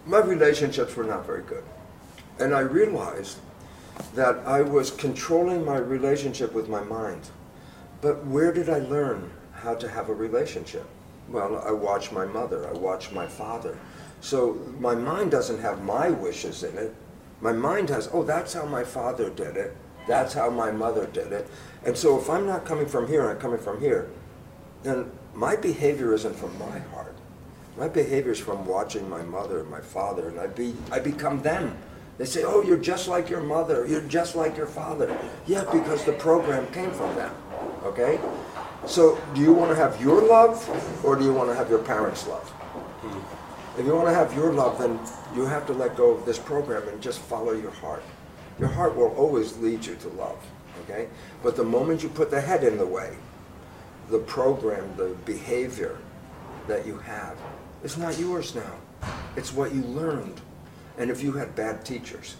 my 0.06 0.18
relationships 0.18 0.94
were 0.96 1.04
not 1.04 1.24
very 1.24 1.42
good. 1.42 1.64
And 2.38 2.54
I 2.54 2.60
realized 2.60 3.38
that 4.14 4.36
I 4.46 4.60
was 4.60 4.90
controlling 4.90 5.64
my 5.64 5.78
relationship 5.78 6.52
with 6.52 6.68
my 6.68 6.82
mind. 6.82 7.22
But 8.02 8.26
where 8.26 8.52
did 8.52 8.68
I 8.68 8.80
learn 8.80 9.30
how 9.52 9.74
to 9.76 9.88
have 9.88 10.10
a 10.10 10.14
relationship? 10.14 10.84
Well, 11.28 11.62
I 11.66 11.70
watched 11.70 12.12
my 12.12 12.26
mother, 12.26 12.68
I 12.68 12.72
watched 12.72 13.12
my 13.12 13.26
father. 13.26 13.78
So 14.24 14.54
my 14.80 14.94
mind 14.94 15.30
doesn't 15.32 15.60
have 15.60 15.82
my 15.82 16.08
wishes 16.08 16.62
in 16.62 16.78
it. 16.78 16.94
My 17.42 17.52
mind 17.52 17.90
has, 17.90 18.08
oh, 18.10 18.22
that's 18.22 18.54
how 18.54 18.64
my 18.64 18.82
father 18.82 19.28
did 19.28 19.58
it. 19.58 19.76
That's 20.08 20.32
how 20.32 20.48
my 20.48 20.70
mother 20.70 21.04
did 21.04 21.30
it. 21.30 21.46
And 21.84 21.94
so 21.94 22.18
if 22.18 22.30
I'm 22.30 22.46
not 22.46 22.64
coming 22.64 22.86
from 22.86 23.06
here, 23.06 23.28
I'm 23.28 23.38
coming 23.38 23.58
from 23.58 23.80
here, 23.80 24.08
then 24.82 25.10
my 25.34 25.56
behavior 25.56 26.14
isn't 26.14 26.36
from 26.36 26.58
my 26.58 26.78
heart. 26.78 27.14
My 27.76 27.86
behavior 27.86 28.32
is 28.32 28.40
from 28.40 28.64
watching 28.64 29.10
my 29.10 29.20
mother 29.20 29.60
and 29.60 29.70
my 29.70 29.82
father, 29.82 30.28
and 30.28 30.40
I 30.40 30.46
be 30.46 30.74
I 30.90 31.00
become 31.00 31.42
them. 31.42 31.76
They 32.16 32.24
say, 32.24 32.44
"Oh, 32.44 32.62
you're 32.62 32.78
just 32.78 33.08
like 33.08 33.28
your 33.28 33.42
mother. 33.42 33.84
You're 33.86 34.08
just 34.08 34.36
like 34.36 34.56
your 34.56 34.68
father." 34.68 35.14
Yeah, 35.46 35.64
because 35.70 36.04
the 36.04 36.12
program 36.12 36.66
came 36.72 36.92
from 36.92 37.14
them. 37.16 37.34
Okay. 37.84 38.20
So, 38.86 39.18
do 39.34 39.40
you 39.40 39.52
want 39.52 39.70
to 39.70 39.76
have 39.76 40.00
your 40.00 40.22
love, 40.22 40.56
or 41.04 41.16
do 41.16 41.24
you 41.24 41.34
want 41.34 41.50
to 41.50 41.54
have 41.56 41.68
your 41.68 41.80
parents' 41.80 42.26
love? 42.28 42.48
Hmm. 43.02 43.43
If 43.76 43.86
you 43.86 43.94
want 43.94 44.06
to 44.06 44.14
have 44.14 44.32
your 44.34 44.52
love, 44.52 44.78
then 44.78 45.00
you 45.34 45.46
have 45.46 45.66
to 45.66 45.72
let 45.72 45.96
go 45.96 46.10
of 46.12 46.24
this 46.24 46.38
program 46.38 46.86
and 46.88 47.02
just 47.02 47.18
follow 47.18 47.52
your 47.52 47.72
heart. 47.72 48.04
Your 48.60 48.68
heart 48.68 48.94
will 48.94 49.12
always 49.16 49.56
lead 49.58 49.84
you 49.84 49.96
to 49.96 50.08
love. 50.10 50.38
Okay. 50.84 51.08
But 51.42 51.56
the 51.56 51.64
moment 51.64 52.02
you 52.02 52.08
put 52.08 52.30
the 52.30 52.40
head 52.40 52.62
in 52.62 52.78
the 52.78 52.86
way, 52.86 53.16
the 54.10 54.18
program, 54.18 54.96
the 54.96 55.16
behavior 55.24 55.98
that 56.68 56.86
you 56.86 56.98
have, 56.98 57.36
it's 57.82 57.96
not 57.96 58.18
yours 58.18 58.54
now. 58.54 58.74
It's 59.36 59.52
what 59.52 59.74
you 59.74 59.82
learned. 59.82 60.40
And 60.96 61.10
if 61.10 61.22
you 61.22 61.32
had 61.32 61.56
bad 61.56 61.84
teachers, 61.84 62.36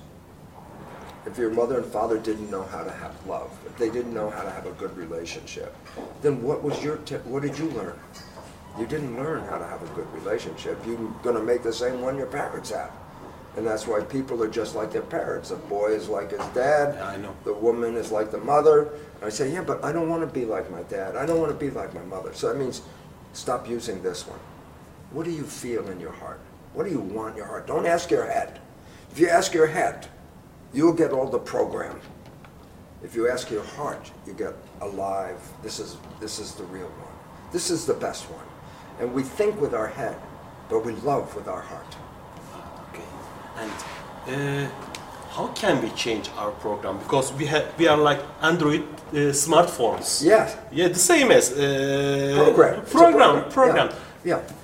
if 1.26 1.36
your 1.36 1.50
mother 1.50 1.78
and 1.78 1.86
father 1.86 2.18
didn't 2.18 2.50
know 2.50 2.62
how 2.62 2.84
to 2.84 2.90
have 2.92 3.26
love, 3.26 3.50
if 3.66 3.76
they 3.76 3.90
didn't 3.90 4.14
know 4.14 4.30
how 4.30 4.42
to 4.42 4.50
have 4.50 4.66
a 4.66 4.72
good 4.72 4.96
relationship, 4.96 5.74
then 6.22 6.42
what 6.42 6.62
was 6.62 6.82
your 6.84 6.96
what 7.24 7.42
did 7.42 7.58
you 7.58 7.70
learn? 7.70 7.98
You 8.78 8.87
didn't 8.87 9.16
learn 9.16 9.45
how 9.45 9.59
to 9.59 9.66
have 9.66 9.83
a 9.83 9.95
good 9.95 10.12
relationship. 10.12 10.85
You're 10.87 10.97
going 11.23 11.37
to 11.37 11.43
make 11.43 11.62
the 11.62 11.73
same 11.73 12.00
one 12.00 12.16
your 12.19 12.26
parents 12.26 12.71
have. 12.71 12.90
And 13.57 13.64
that's 13.64 13.87
why 13.87 14.00
people 14.00 14.43
are 14.43 14.49
just 14.49 14.75
like 14.75 14.90
their 14.90 15.02
parents. 15.02 15.50
The 15.50 15.57
boy 15.57 15.93
is 15.93 16.09
like 16.09 16.33
his 16.33 16.45
dad. 16.54 17.00
I 17.00 17.16
know. 17.16 17.37
The 17.45 17.52
woman 17.52 17.97
is 17.97 18.11
like 18.11 18.33
the 18.33 18.38
mother. 18.38 18.90
And 19.16 19.25
I 19.25 19.28
say, 19.28 19.52
yeah, 19.52 19.62
but 19.62 19.85
I 19.85 19.93
don't 19.93 20.09
want 20.09 20.23
to 20.23 20.40
be 20.40 20.45
like 20.45 20.71
my 20.73 20.83
dad. 20.85 21.14
I 21.14 21.25
don't 21.25 21.38
want 21.38 21.52
to 21.52 21.59
be 21.59 21.71
like 21.71 21.95
my 21.95 22.02
mother. 22.02 22.35
So 22.35 22.52
that 22.52 22.59
means 22.59 22.83
stop 23.33 23.69
using 23.69 24.02
this 24.02 24.26
one. 24.26 24.40
What 25.12 25.25
do 25.25 25.31
you 25.31 25.45
feel 25.45 25.88
in 25.88 26.00
your 26.00 26.11
heart? 26.11 26.40
What 26.73 26.85
do 26.85 26.90
you 26.90 26.99
want 26.99 27.33
in 27.33 27.37
your 27.37 27.47
heart? 27.47 27.69
Don't 27.69 27.87
ask 27.87 28.11
your 28.11 28.26
head. 28.26 28.61
If 29.12 29.21
you 29.21 29.28
ask 29.28 29.54
your 29.54 29.69
head, 29.69 30.09
you'll 30.73 30.93
get 30.93 31.12
all 31.12 31.28
the 31.31 31.38
program. 31.38 32.00
If 33.04 33.14
you 33.14 33.28
ask 33.28 33.50
your 33.50 33.62
heart, 33.62 34.11
you 34.26 34.33
get 34.33 34.54
alive. 34.81 35.38
This 35.62 35.78
is 35.78 35.97
this 36.21 36.40
is 36.40 36.54
the 36.54 36.64
real 36.64 36.88
one. 36.88 37.52
This 37.52 37.71
is 37.71 37.87
the 37.87 37.95
best 37.95 38.25
one. 38.25 38.47
And 39.00 39.12
we 39.12 39.22
think 39.22 39.60
with 39.60 39.74
our 39.74 39.88
head, 39.88 40.16
but 40.68 40.84
we 40.84 40.92
love 40.92 41.34
with 41.34 41.48
our 41.48 41.60
heart. 41.60 41.96
Okay. 42.90 43.08
And 43.58 43.72
uh, 44.26 44.70
how 45.30 45.48
can 45.48 45.82
we 45.82 45.90
change 45.90 46.30
our 46.36 46.52
program? 46.52 46.98
Because 46.98 47.32
we 47.32 47.46
have 47.46 47.64
we 47.78 47.88
are 47.88 47.96
like 47.96 48.20
Android 48.40 48.82
uh, 48.82 49.32
smartphones. 49.32 50.22
Yes. 50.22 50.56
Yeah, 50.72 50.88
the 50.88 50.98
same 50.98 51.30
as 51.32 51.52
uh, 51.52 52.34
program. 52.36 52.78
A 52.78 52.82
Program. 52.82 53.50
Program. 53.50 53.88
Yeah. 54.24 54.38
yeah. 54.38 54.54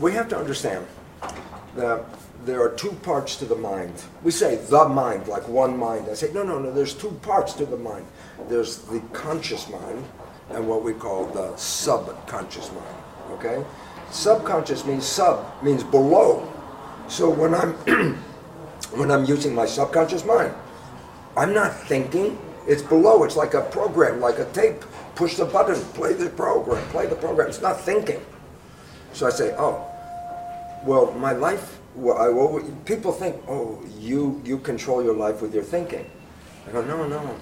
We 0.00 0.12
have 0.12 0.28
to 0.28 0.38
understand 0.38 0.86
that 1.76 2.04
there 2.44 2.62
are 2.62 2.70
two 2.70 2.92
parts 3.02 3.36
to 3.36 3.44
the 3.44 3.54
mind. 3.54 3.92
We 4.22 4.30
say 4.30 4.56
the 4.56 4.88
mind, 4.88 5.28
like 5.28 5.46
one 5.48 5.76
mind. 5.76 6.06
I 6.10 6.14
say, 6.14 6.32
no, 6.32 6.42
no, 6.42 6.58
no, 6.58 6.72
there's 6.72 6.94
two 6.94 7.10
parts 7.22 7.52
to 7.54 7.66
the 7.66 7.76
mind. 7.76 8.06
There's 8.48 8.78
the 8.78 9.00
conscious 9.12 9.68
mind 9.68 10.04
and 10.50 10.66
what 10.66 10.82
we 10.82 10.94
call 10.94 11.26
the 11.26 11.54
subconscious 11.56 12.70
mind. 12.72 12.96
Okay? 13.34 13.64
Subconscious 14.10 14.84
means 14.84 15.06
sub, 15.06 15.46
means 15.62 15.84
below. 15.84 16.50
So 17.08 17.30
when 17.30 17.54
I'm 17.54 17.72
when 18.92 19.10
I'm 19.10 19.24
using 19.24 19.54
my 19.54 19.66
subconscious 19.66 20.24
mind, 20.24 20.54
I'm 21.36 21.54
not 21.54 21.74
thinking, 21.86 22.38
It's 22.66 22.82
below. 22.82 23.24
It's 23.24 23.36
like 23.36 23.54
a 23.54 23.62
program, 23.62 24.20
like 24.20 24.38
a 24.38 24.44
tape. 24.52 24.84
Push 25.14 25.36
the 25.36 25.44
button, 25.44 25.80
play 25.94 26.12
the 26.12 26.30
program, 26.30 26.86
play 26.90 27.06
the 27.06 27.16
program. 27.16 27.48
It's 27.48 27.60
not 27.60 27.80
thinking. 27.80 28.20
So 29.12 29.26
I 29.26 29.30
say, 29.30 29.54
oh, 29.58 29.84
well, 30.84 31.12
my 31.12 31.32
life. 31.32 31.78
Well, 31.96 32.16
I, 32.18 32.28
well, 32.28 32.62
people 32.84 33.12
think, 33.12 33.36
oh, 33.48 33.82
you 33.98 34.40
you 34.44 34.58
control 34.58 35.02
your 35.02 35.16
life 35.16 35.42
with 35.42 35.52
your 35.52 35.64
thinking. 35.64 36.08
I 36.68 36.72
go, 36.72 36.84
no, 36.84 37.06
no, 37.08 37.34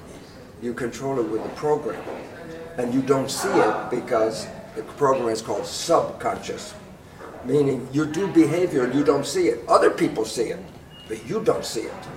you 0.63 0.73
control 0.73 1.19
it 1.21 1.29
with 1.29 1.43
the 1.43 1.51
program, 1.51 2.03
and 2.79 2.95
you 2.95 3.03
don't 3.03 3.31
see 3.31 3.53
it 3.53 3.91
because 3.91 4.47
the 4.79 4.93
program 4.93 5.29
is 5.29 5.43
called 5.43 5.67
subconscious, 5.67 6.73
meaning 7.45 7.89
you 7.93 8.07
do 8.07 8.29
behavior 8.29 8.85
and 8.85 8.95
you 8.95 9.03
don't 9.03 9.27
see 9.27 9.49
it. 9.49 9.69
Other 9.69 9.91
people 9.91 10.25
see 10.25 10.51
it, 10.51 10.61
but 11.09 11.27
you 11.27 11.43
don't 11.43 11.65
see 11.65 11.81
it. 11.81 12.09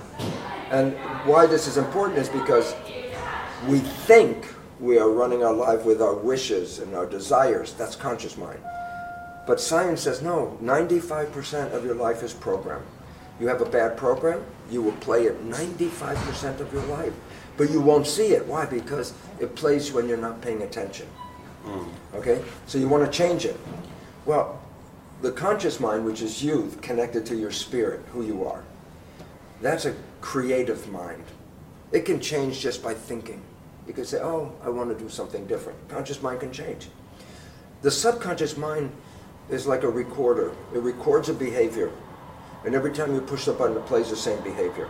And 0.70 0.94
why 1.26 1.46
this 1.46 1.66
is 1.66 1.76
important 1.76 2.20
is 2.20 2.28
because 2.28 2.76
we 3.66 3.80
think 3.80 4.46
we 4.78 4.96
are 4.96 5.10
running 5.10 5.42
our 5.42 5.52
life 5.52 5.84
with 5.84 6.00
our 6.00 6.14
wishes 6.14 6.78
and 6.78 6.94
our 6.94 7.04
desires. 7.04 7.74
That's 7.74 7.96
conscious 7.96 8.36
mind. 8.36 8.60
But 9.44 9.60
science 9.60 10.02
says 10.02 10.22
no, 10.22 10.56
95% 10.62 11.72
of 11.72 11.84
your 11.84 11.96
life 11.96 12.22
is 12.22 12.32
program. 12.32 12.82
You 13.40 13.48
have 13.48 13.60
a 13.60 13.68
bad 13.68 13.96
program, 13.96 14.44
you 14.70 14.82
will 14.82 14.92
play 14.92 15.24
it 15.24 15.44
95% 15.50 16.60
of 16.60 16.72
your 16.72 16.84
life. 16.84 17.12
But 17.56 17.70
you 17.70 17.80
won't 17.80 18.06
see 18.06 18.34
it. 18.34 18.46
Why? 18.46 18.66
Because 18.66 19.14
it 19.40 19.56
plays 19.56 19.92
when 19.92 20.08
you're 20.08 20.16
not 20.16 20.40
paying 20.40 20.62
attention. 20.62 21.08
Mm. 21.64 21.88
Okay? 22.14 22.42
So 22.66 22.78
you 22.78 22.88
want 22.88 23.04
to 23.04 23.10
change 23.10 23.44
it. 23.44 23.58
Well, 24.26 24.60
the 25.20 25.32
conscious 25.32 25.80
mind, 25.80 26.04
which 26.04 26.22
is 26.22 26.42
you, 26.42 26.72
connected 26.82 27.24
to 27.26 27.36
your 27.36 27.50
spirit, 27.50 28.00
who 28.12 28.24
you 28.24 28.44
are, 28.46 28.64
that's 29.60 29.84
a 29.84 29.94
creative 30.20 30.90
mind. 30.90 31.24
It 31.92 32.04
can 32.04 32.20
change 32.20 32.60
just 32.60 32.82
by 32.82 32.94
thinking. 32.94 33.42
You 33.86 33.92
can 33.92 34.04
say, 34.04 34.18
oh, 34.20 34.52
I 34.64 34.68
want 34.68 34.96
to 34.96 35.04
do 35.04 35.08
something 35.08 35.46
different. 35.46 35.78
Conscious 35.88 36.22
mind 36.22 36.40
can 36.40 36.52
change. 36.52 36.88
The 37.82 37.90
subconscious 37.90 38.56
mind 38.56 38.90
is 39.50 39.66
like 39.66 39.82
a 39.82 39.88
recorder. 39.88 40.52
It 40.74 40.78
records 40.78 41.28
a 41.28 41.34
behavior. 41.34 41.90
And 42.64 42.74
every 42.74 42.92
time 42.92 43.12
you 43.14 43.20
push 43.20 43.44
the 43.44 43.52
button, 43.52 43.76
it 43.76 43.86
plays 43.86 44.10
the 44.10 44.16
same 44.16 44.40
behavior. 44.42 44.88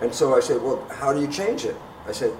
And 0.00 0.14
so 0.14 0.34
I 0.34 0.40
say, 0.40 0.56
well, 0.56 0.86
how 0.90 1.12
do 1.12 1.20
you 1.20 1.28
change 1.28 1.64
it? 1.66 1.76
I 2.06 2.12
said, 2.12 2.32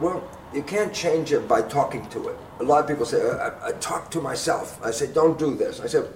well, 0.00 0.26
you 0.52 0.62
can't 0.62 0.92
change 0.92 1.32
it 1.32 1.46
by 1.46 1.62
talking 1.62 2.06
to 2.10 2.28
it. 2.28 2.36
A 2.58 2.64
lot 2.64 2.80
of 2.82 2.88
people 2.88 3.06
say, 3.06 3.20
I, 3.22 3.68
I 3.68 3.72
talk 3.72 4.10
to 4.10 4.20
myself. 4.20 4.80
I 4.84 4.90
say, 4.90 5.12
don't 5.12 5.38
do 5.38 5.54
this. 5.54 5.80
I 5.80 5.86
said, 5.86 6.08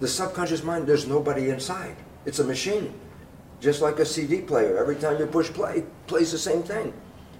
the 0.00 0.08
subconscious 0.08 0.64
mind, 0.64 0.86
there's 0.86 1.06
nobody 1.06 1.50
inside. 1.50 1.96
It's 2.26 2.40
a 2.40 2.44
machine. 2.44 2.92
Just 3.60 3.80
like 3.80 4.00
a 4.00 4.04
CD 4.04 4.40
player. 4.40 4.76
Every 4.78 4.96
time 4.96 5.18
you 5.18 5.26
push 5.26 5.48
play, 5.48 5.78
it 5.78 6.06
plays 6.08 6.32
the 6.32 6.38
same 6.38 6.62
thing. 6.62 6.92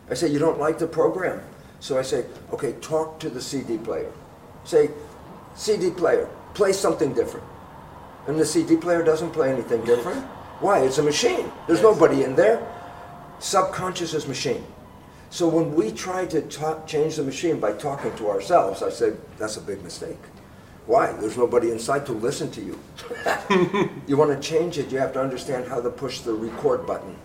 I 0.08 0.14
say, 0.14 0.28
you 0.28 0.38
don't 0.38 0.60
like 0.60 0.78
the 0.78 0.86
program. 0.86 1.40
So 1.80 1.98
I 1.98 2.02
say, 2.02 2.24
okay, 2.52 2.74
talk 2.80 3.18
to 3.20 3.28
the 3.28 3.40
CD 3.40 3.78
player. 3.78 4.12
Say, 4.64 4.90
CD 5.56 5.90
player, 5.90 6.28
play 6.54 6.72
something 6.72 7.12
different. 7.12 7.46
And 8.28 8.38
the 8.38 8.46
CD 8.46 8.76
player 8.76 9.02
doesn't 9.02 9.30
play 9.32 9.50
anything 9.50 9.84
different. 9.84 10.24
Why? 10.60 10.84
It's 10.84 10.98
a 10.98 11.02
machine. 11.02 11.50
There's 11.66 11.82
nobody 11.82 12.22
in 12.22 12.36
there. 12.36 12.64
Subconscious 13.40 14.14
is 14.14 14.28
machine. 14.28 14.64
So 15.32 15.48
when 15.48 15.74
we 15.74 15.90
try 15.90 16.26
to 16.26 16.42
talk, 16.42 16.86
change 16.86 17.16
the 17.16 17.22
machine 17.22 17.58
by 17.58 17.72
talking 17.72 18.14
to 18.16 18.28
ourselves, 18.28 18.82
I 18.82 18.90
say 18.90 19.14
that's 19.38 19.56
a 19.56 19.62
big 19.62 19.82
mistake. 19.82 20.18
Why? 20.84 21.10
There's 21.12 21.38
nobody 21.38 21.70
inside 21.70 22.04
to 22.04 22.12
listen 22.12 22.50
to 22.50 22.60
you. 22.60 22.78
you 24.06 24.18
want 24.18 24.30
to 24.30 24.46
change 24.46 24.76
it, 24.76 24.92
you 24.92 24.98
have 24.98 25.14
to 25.14 25.22
understand 25.22 25.66
how 25.66 25.80
to 25.80 25.88
push 25.88 26.20
the 26.20 26.34
record 26.34 26.86
button. 26.86 27.16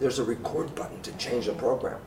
There's 0.00 0.18
a 0.18 0.24
record 0.24 0.74
button 0.74 1.02
to 1.02 1.12
change 1.18 1.44
the 1.44 1.52
program. 1.52 2.00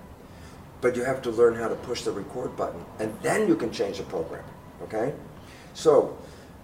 But 0.82 0.96
you 0.96 1.04
have 1.04 1.22
to 1.22 1.30
learn 1.30 1.54
how 1.54 1.68
to 1.68 1.76
push 1.76 2.02
the 2.02 2.12
record 2.12 2.58
button, 2.58 2.84
and 2.98 3.16
then 3.22 3.48
you 3.48 3.56
can 3.56 3.72
change 3.72 4.00
the 4.00 4.04
program. 4.06 4.46
Okay? 4.82 5.14
So 5.76 6.18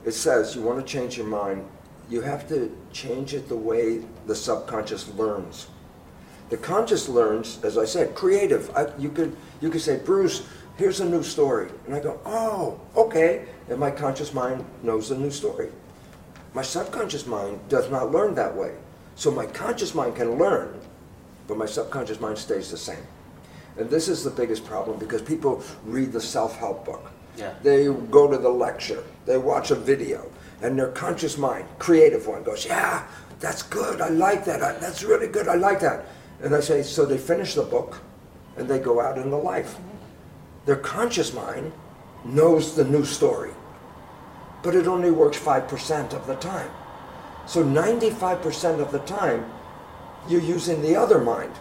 it 0.06 0.14
says 0.14 0.56
you 0.56 0.64
want 0.64 0.84
to 0.84 0.92
change 0.92 1.18
your 1.18 1.28
mind, 1.28 1.68
you 2.10 2.22
have 2.22 2.50
to 2.50 2.76
change 2.92 3.36
it 3.36 3.48
the 3.48 3.56
way 3.56 4.02
the 4.26 4.36
subconscious 4.36 5.08
learns. 5.10 5.68
The 6.52 6.58
conscious 6.58 7.08
learns, 7.08 7.60
as 7.64 7.78
I 7.78 7.86
said, 7.86 8.14
creative. 8.14 8.70
I, 8.76 8.88
you 9.00 9.10
could 9.10 9.36
you 9.62 9.70
could 9.70 9.80
say, 9.80 9.98
Bruce, 9.98 10.46
here's 10.76 11.00
a 11.00 11.06
new 11.06 11.24
story, 11.24 11.70
and 11.86 11.96
I 11.96 12.02
go, 12.02 12.20
oh, 12.26 12.78
okay, 12.96 13.46
and 13.70 13.80
my 13.80 13.90
conscious 13.90 14.34
mind 14.34 14.66
knows 14.84 15.08
the 15.08 15.18
new 15.18 15.32
story. 15.32 15.70
My 16.54 16.62
subconscious 16.62 17.26
mind 17.26 17.58
does 17.70 17.90
not 17.90 18.12
learn 18.12 18.36
that 18.36 18.54
way. 18.54 18.76
So 19.16 19.32
my 19.32 19.46
conscious 19.46 19.96
mind 19.96 20.18
can 20.18 20.38
learn, 20.38 20.78
but 21.48 21.58
my 21.58 21.66
subconscious 21.66 22.20
mind 22.20 22.38
stays 22.38 22.70
the 22.70 22.78
same. 22.78 23.06
And 23.78 23.90
this 23.90 24.10
is 24.10 24.22
the 24.22 24.30
biggest 24.30 24.66
problem 24.66 25.00
because 25.00 25.22
people 25.22 25.64
read 25.86 26.12
the 26.12 26.20
self-help 26.20 26.84
book. 26.86 27.12
Yeah. 27.38 27.54
They 27.64 27.86
go 27.86 28.30
to 28.30 28.38
the 28.38 28.50
lecture, 28.50 29.06
they 29.26 29.38
watch 29.38 29.72
a 29.72 29.76
video, 29.76 30.30
and 30.62 30.78
their 30.78 30.90
conscious 30.90 31.38
mind, 31.38 31.66
creative 31.80 32.28
one, 32.28 32.44
goes, 32.44 32.66
yeah, 32.66 33.08
that's 33.40 33.64
good, 33.64 34.02
I 34.02 34.10
like 34.10 34.44
that, 34.44 34.62
I, 34.62 34.74
that's 34.74 35.02
really 35.02 35.28
good, 35.28 35.48
I 35.48 35.56
like 35.56 35.80
that. 35.80 36.06
And 36.42 36.56
I 36.56 36.60
say, 36.60 36.84
so 36.84 37.06
they 37.06 37.18
finish 37.18 37.54
the 37.54 37.64
book, 37.64 38.02
and 38.58 38.68
they 38.68 38.80
go 38.80 39.00
out 39.00 39.18
into 39.18 39.36
life. 39.38 39.78
Their 40.66 40.76
conscious 40.76 41.34
mind 41.34 41.72
knows 42.26 42.76
the 42.76 42.84
new 42.84 43.06
story, 43.06 43.52
but 44.64 44.76
it 44.76 44.88
only 44.88 45.12
works 45.12 45.40
5% 45.40 46.14
of 46.14 46.28
the 46.28 46.36
time. 46.36 46.70
So 47.48 47.64
95% 47.64 48.80
of 48.80 48.92
the 48.92 49.00
time, 49.00 49.52
you're 50.30 50.42
using 50.42 50.82
the 50.82 50.96
other 50.96 51.20
mind. 51.20 51.54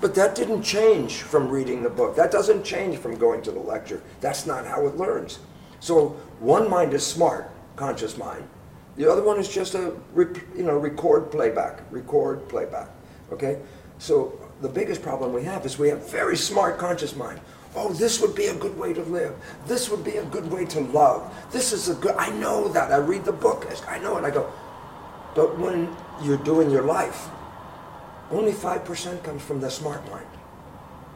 But 0.00 0.14
that 0.16 0.34
didn't 0.34 0.62
change 0.62 1.22
from 1.22 1.48
reading 1.48 1.82
the 1.82 1.90
book. 1.90 2.16
That 2.16 2.30
doesn't 2.30 2.64
change 2.64 2.98
from 2.98 3.16
going 3.16 3.42
to 3.42 3.52
the 3.52 3.60
lecture. 3.60 4.02
That's 4.20 4.46
not 4.46 4.66
how 4.66 4.86
it 4.86 4.96
learns. 4.96 5.38
So 5.80 6.08
one 6.40 6.68
mind 6.68 6.94
is 6.94 7.06
smart, 7.06 7.50
conscious 7.76 8.16
mind. 8.16 8.48
The 8.96 9.10
other 9.10 9.22
one 9.22 9.38
is 9.38 9.48
just 9.48 9.74
a 9.74 9.94
you 10.14 10.62
know 10.62 10.76
record 10.76 11.30
playback, 11.30 11.82
record 11.90 12.48
playback. 12.48 12.88
Okay? 13.32 13.58
So 13.98 14.38
the 14.60 14.68
biggest 14.68 15.02
problem 15.02 15.32
we 15.32 15.44
have 15.44 15.64
is 15.66 15.78
we 15.78 15.88
have 15.88 16.10
very 16.10 16.36
smart 16.36 16.78
conscious 16.78 17.14
mind. 17.16 17.40
Oh, 17.76 17.92
this 17.92 18.20
would 18.20 18.34
be 18.34 18.46
a 18.46 18.54
good 18.54 18.78
way 18.78 18.92
to 18.92 19.02
live. 19.02 19.34
This 19.66 19.90
would 19.90 20.04
be 20.04 20.16
a 20.18 20.24
good 20.24 20.50
way 20.50 20.64
to 20.66 20.80
love. 20.80 21.34
This 21.50 21.72
is 21.72 21.88
a 21.88 21.94
good 21.94 22.14
I 22.16 22.30
know 22.30 22.68
that. 22.68 22.92
I 22.92 22.98
read 22.98 23.24
the 23.24 23.32
book. 23.32 23.66
I 23.88 23.98
know 23.98 24.16
it. 24.16 24.24
I 24.24 24.30
go, 24.30 24.52
but 25.34 25.58
when 25.58 25.94
you're 26.22 26.38
doing 26.38 26.70
your 26.70 26.82
life, 26.84 27.28
only 28.30 28.52
5% 28.52 29.22
comes 29.24 29.42
from 29.42 29.60
the 29.60 29.70
smart 29.70 30.08
mind. 30.10 30.26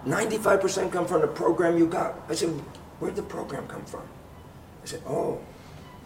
95% 0.07 0.93
come 0.93 1.07
from 1.07 1.21
the 1.21 1.29
program 1.29 1.79
you 1.79 1.87
got. 1.87 2.14
I 2.29 2.35
said, 2.35 2.51
where'd 2.99 3.17
the 3.17 3.23
program 3.23 3.67
come 3.67 3.85
from? 3.85 4.03
I 4.83 4.87
said, 4.87 5.03
oh, 5.07 5.41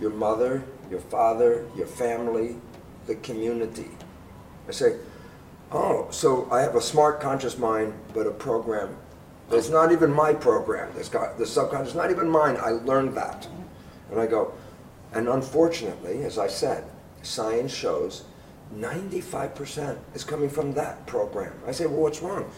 your 0.00 0.10
mother, 0.10 0.64
your 0.90 1.00
father, 1.00 1.66
your 1.76 1.86
family, 1.86 2.56
the 3.06 3.14
community. 3.16 3.90
I 4.68 4.72
say, 4.72 4.96
oh, 5.72 6.08
so 6.10 6.48
I 6.50 6.60
have 6.60 6.74
a 6.74 6.80
smart 6.80 7.20
conscious 7.20 7.58
mind, 7.58 7.94
but 8.14 8.26
a 8.26 8.30
program. 8.30 8.96
It's 9.50 9.68
not 9.68 9.92
even 9.92 10.12
my 10.12 10.32
program. 10.32 10.92
This 10.94 11.08
guy, 11.08 11.32
the 11.38 11.46
subconscious, 11.46 11.94
not 11.94 12.10
even 12.10 12.28
mine. 12.28 12.56
I 12.56 12.70
learned 12.70 13.14
that. 13.16 13.46
And 14.10 14.20
I 14.20 14.26
go, 14.26 14.54
and 15.12 15.28
unfortunately, 15.28 16.24
as 16.24 16.38
I 16.38 16.46
said, 16.46 16.84
science 17.22 17.72
shows 17.72 18.24
95% 18.74 19.98
is 20.14 20.24
coming 20.24 20.48
from 20.48 20.72
that 20.74 21.06
program. 21.06 21.52
I 21.66 21.72
say, 21.72 21.86
well, 21.86 22.00
what's 22.00 22.22
wrong? 22.22 22.50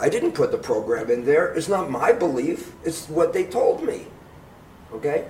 I 0.00 0.08
didn't 0.08 0.32
put 0.32 0.50
the 0.50 0.58
program 0.58 1.10
in 1.10 1.24
there. 1.24 1.52
It's 1.54 1.68
not 1.68 1.90
my 1.90 2.12
belief. 2.12 2.72
It's 2.84 3.08
what 3.08 3.32
they 3.32 3.44
told 3.44 3.82
me. 3.84 4.06
Okay? 4.92 5.26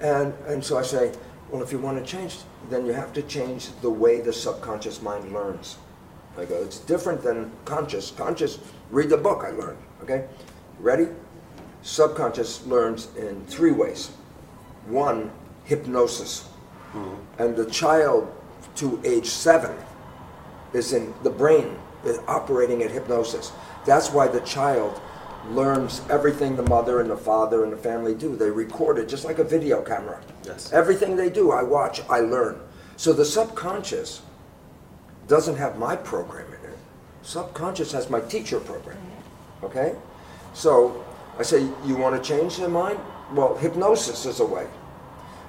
And, 0.00 0.34
and 0.46 0.64
so 0.64 0.78
I 0.78 0.82
say, 0.82 1.12
well, 1.50 1.62
if 1.62 1.70
you 1.70 1.78
want 1.78 2.04
to 2.04 2.10
change, 2.10 2.38
then 2.70 2.86
you 2.86 2.92
have 2.92 3.12
to 3.12 3.22
change 3.22 3.68
the 3.82 3.90
way 3.90 4.20
the 4.20 4.32
subconscious 4.32 5.02
mind 5.02 5.32
learns. 5.32 5.76
I 6.38 6.44
go, 6.44 6.62
it's 6.62 6.78
different 6.78 7.22
than 7.22 7.50
conscious. 7.64 8.10
Conscious, 8.10 8.58
read 8.90 9.10
the 9.10 9.16
book 9.16 9.44
I 9.44 9.50
learned. 9.50 9.78
Okay? 10.02 10.26
Ready? 10.78 11.08
Subconscious 11.82 12.66
learns 12.66 13.08
in 13.16 13.44
three 13.46 13.72
ways. 13.72 14.08
One, 14.86 15.30
hypnosis. 15.64 16.48
Mm-hmm. 16.94 17.42
And 17.42 17.56
the 17.56 17.66
child 17.66 18.32
to 18.76 19.00
age 19.04 19.26
seven 19.26 19.76
is 20.72 20.92
in 20.92 21.12
the 21.22 21.30
brain 21.30 21.76
is 22.04 22.18
operating 22.26 22.82
at 22.82 22.90
hypnosis. 22.90 23.52
That's 23.84 24.10
why 24.10 24.28
the 24.28 24.40
child 24.40 25.00
learns 25.50 26.02
everything 26.08 26.56
the 26.56 26.62
mother 26.64 27.00
and 27.00 27.10
the 27.10 27.16
father 27.16 27.64
and 27.64 27.72
the 27.72 27.76
family 27.76 28.14
do. 28.14 28.36
They 28.36 28.50
record 28.50 28.98
it 28.98 29.08
just 29.08 29.24
like 29.24 29.38
a 29.38 29.44
video 29.44 29.82
camera. 29.82 30.20
Yes. 30.44 30.72
Everything 30.72 31.16
they 31.16 31.30
do, 31.30 31.50
I 31.50 31.62
watch, 31.62 32.00
I 32.08 32.20
learn. 32.20 32.60
So 32.96 33.12
the 33.12 33.24
subconscious 33.24 34.22
doesn't 35.32 35.56
have 35.56 35.78
my 35.78 35.96
program 35.96 36.46
in 36.48 36.70
it. 36.72 36.78
Subconscious 37.22 37.90
has 37.92 38.10
my 38.10 38.20
teacher 38.20 38.60
program. 38.60 38.98
Okay? 39.62 39.94
So 40.52 41.02
I 41.38 41.42
say, 41.42 41.62
you 41.86 41.96
want 41.96 42.14
to 42.14 42.22
change 42.22 42.58
their 42.58 42.68
mind? 42.68 42.98
Well, 43.32 43.56
hypnosis 43.56 44.26
is 44.26 44.40
a 44.40 44.44
way. 44.44 44.66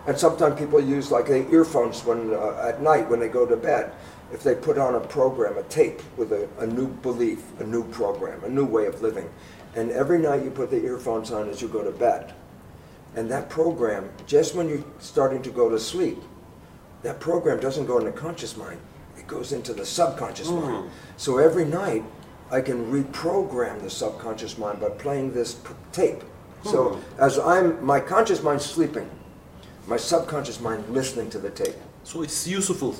And 0.08 0.18
sometimes 0.18 0.58
people 0.58 0.80
use 0.80 1.12
like 1.12 1.26
the 1.26 1.50
earphones 1.52 2.06
when 2.06 2.34
uh, 2.34 2.70
at 2.70 2.82
night 2.82 3.10
when 3.10 3.20
they 3.20 3.28
go 3.28 3.46
to 3.46 3.58
bed. 3.58 3.92
If 4.32 4.42
they 4.42 4.56
put 4.56 4.78
on 4.78 4.96
a 4.96 5.02
program, 5.02 5.58
a 5.58 5.64
tape 5.64 6.02
with 6.16 6.32
a, 6.32 6.48
a 6.60 6.66
new 6.66 6.88
belief, 6.88 7.44
a 7.60 7.66
new 7.66 7.84
program, 7.90 8.42
a 8.46 8.50
new 8.50 8.66
way 8.66 8.86
of 8.86 9.02
living, 9.02 9.30
and 9.76 9.92
every 9.92 10.18
night 10.18 10.46
you 10.46 10.50
put 10.50 10.72
the 10.72 10.82
earphones 10.82 11.30
on 11.30 11.50
as 11.50 11.62
you 11.62 11.68
go 11.68 11.84
to 11.84 11.92
bed, 11.92 12.34
and 13.18 13.30
that 13.30 13.50
program, 13.50 14.10
just 14.28 14.56
when 14.56 14.70
you're 14.70 14.86
starting 15.00 15.42
to 15.42 15.52
go 15.52 15.68
to 15.70 15.78
sleep, 15.78 16.20
that 17.02 17.20
program 17.20 17.60
doesn't 17.60 17.86
go 17.86 18.00
in 18.00 18.06
the 18.06 18.14
conscious 18.14 18.56
mind. 18.56 18.80
It 19.24 19.28
goes 19.28 19.54
into 19.54 19.74
the 19.74 19.86
subconscious 19.86 20.50
mind. 20.50 20.86
Mm. 20.86 20.90
So 21.16 21.38
every 21.38 21.64
night, 21.64 22.04
I 22.52 22.60
can 22.60 22.92
reprogram 22.92 23.82
the 23.82 23.90
subconscious 23.90 24.58
mind 24.58 24.82
by 24.82 24.90
playing 24.90 25.34
this 25.34 25.54
p- 25.54 25.74
tape. 25.94 26.24
So 26.64 26.90
mm. 26.90 27.02
as 27.20 27.40
I'm, 27.40 27.84
my 27.86 28.00
conscious 28.02 28.44
mind 28.44 28.62
sleeping, 28.62 29.10
my 29.88 29.96
subconscious 29.98 30.60
mind 30.60 30.90
listening 30.90 31.30
to 31.30 31.40
the 31.40 31.50
tape. 31.50 31.76
So 32.04 32.22
it's 32.22 32.46
useful. 32.46 32.96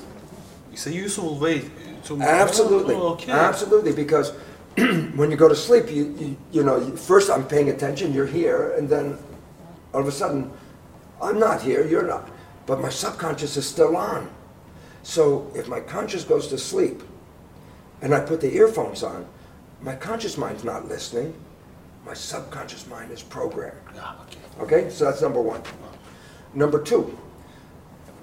It's 0.72 0.86
a 0.86 0.92
useful 0.92 1.38
way 1.38 1.70
to. 2.04 2.20
Absolutely, 2.22 2.94
Oh, 2.94 3.12
okay. 3.12 3.30
absolutely. 3.30 3.92
Because 3.92 4.30
when 5.14 5.30
you 5.30 5.36
go 5.36 5.48
to 5.48 5.54
sleep, 5.54 5.90
you, 5.90 6.04
you 6.18 6.36
you 6.52 6.62
know 6.64 6.80
first 6.96 7.30
I'm 7.30 7.46
paying 7.46 7.68
attention. 7.68 8.14
You're 8.14 8.26
here, 8.26 8.72
and 8.78 8.88
then 8.88 9.18
all 9.92 10.00
of 10.00 10.08
a 10.08 10.12
sudden, 10.12 10.50
I'm 11.22 11.38
not 11.38 11.60
here. 11.62 11.86
You're 11.86 12.06
not, 12.06 12.28
but 12.66 12.80
my 12.80 12.88
subconscious 12.88 13.56
is 13.56 13.68
still 13.68 13.94
on. 13.96 14.30
So 15.04 15.50
if 15.54 15.68
my 15.68 15.80
conscious 15.80 16.24
goes 16.24 16.48
to 16.48 16.58
sleep, 16.58 17.02
and 18.02 18.14
I 18.14 18.20
put 18.20 18.40
the 18.40 18.52
earphones 18.54 19.02
on, 19.02 19.26
my 19.80 19.94
conscious 19.94 20.36
mind's 20.36 20.64
not 20.64 20.88
listening. 20.88 21.34
My 22.04 22.14
subconscious 22.14 22.86
mind 22.86 23.12
is 23.12 23.22
programmed. 23.22 23.78
Ah, 23.96 24.18
okay. 24.22 24.38
Okay, 24.78 24.90
so 24.90 25.04
that's 25.04 25.22
number 25.22 25.40
one. 25.40 25.62
Number 26.54 26.82
two, 26.82 27.18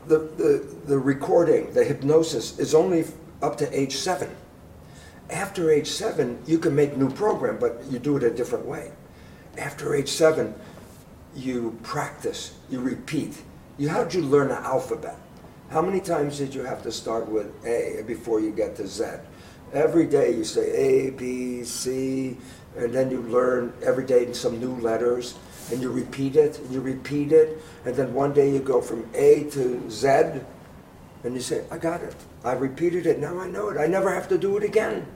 the, 0.08 0.20
the, 0.20 0.76
the 0.86 0.98
recording, 0.98 1.72
the 1.74 1.84
hypnosis 1.84 2.58
is 2.60 2.74
only 2.74 3.06
up 3.41 3.58
to 3.58 3.80
age 3.80 3.96
seven. 3.96 4.30
After 5.30 5.72
age 5.72 5.88
seven, 5.88 6.41
you 6.46 6.58
can 6.58 6.76
make 6.76 6.98
new 6.98 7.10
program, 7.10 7.58
but 7.60 7.84
you 7.89 8.00
do 8.00 8.17
it 8.17 8.24
a 8.24 8.32
different 8.32 8.65
way. 8.65 8.91
After 9.58 9.94
age 9.96 10.10
seven, 10.10 10.56
you 11.36 11.78
practice, 11.84 12.56
you 12.70 12.82
repeat. 12.82 13.41
You 13.78 13.89
how'd 13.89 14.13
you 14.13 14.22
learn 14.22 14.50
the 14.50 14.58
alphabet? 14.58 15.17
How 15.71 15.81
many 15.81 16.01
times 16.01 16.38
did 16.38 16.53
you 16.53 16.63
have 16.63 16.84
to 16.84 16.91
start 16.91 17.29
with 17.29 17.47
A 17.65 18.03
before 18.05 18.41
you 18.41 18.51
get 18.51 18.75
to 18.75 18.86
Z? 18.86 19.05
Every 19.71 20.05
day 20.05 20.36
you 20.36 20.43
say 20.43 20.69
A, 20.69 21.12
B, 21.12 21.63
C, 21.63 22.36
and 22.75 22.93
then 22.93 23.10
you 23.10 23.21
learn 23.21 23.71
every 23.81 24.03
day 24.03 24.34
some 24.34 24.60
new 24.60 24.75
letters, 24.81 25.36
and 25.71 25.81
you 25.81 25.89
repeat 25.89 26.36
it, 26.36 26.60
and 26.60 26.73
you 26.73 26.81
repeat 26.81 27.31
it, 27.31 27.63
and 27.86 27.95
then 27.95 28.13
one 28.13 28.34
day 28.34 28.51
you 28.51 28.60
go 28.60 28.81
from 28.81 29.10
A 29.13 29.45
to 29.51 29.89
Z, 29.89 30.07
and 31.23 31.34
you 31.36 31.39
say, 31.39 31.63
I 31.71 31.77
got 31.77 32.01
it. 32.01 32.15
I 32.43 32.51
repeated 32.51 33.05
it, 33.05 33.19
now 33.19 33.39
I 33.39 33.47
know 33.47 33.69
it. 33.69 33.77
I 33.77 33.88
never 33.88 34.13
have 34.13 34.27
to 34.27 34.38
do 34.38 34.57
it 34.57 34.65
again. 34.65 35.07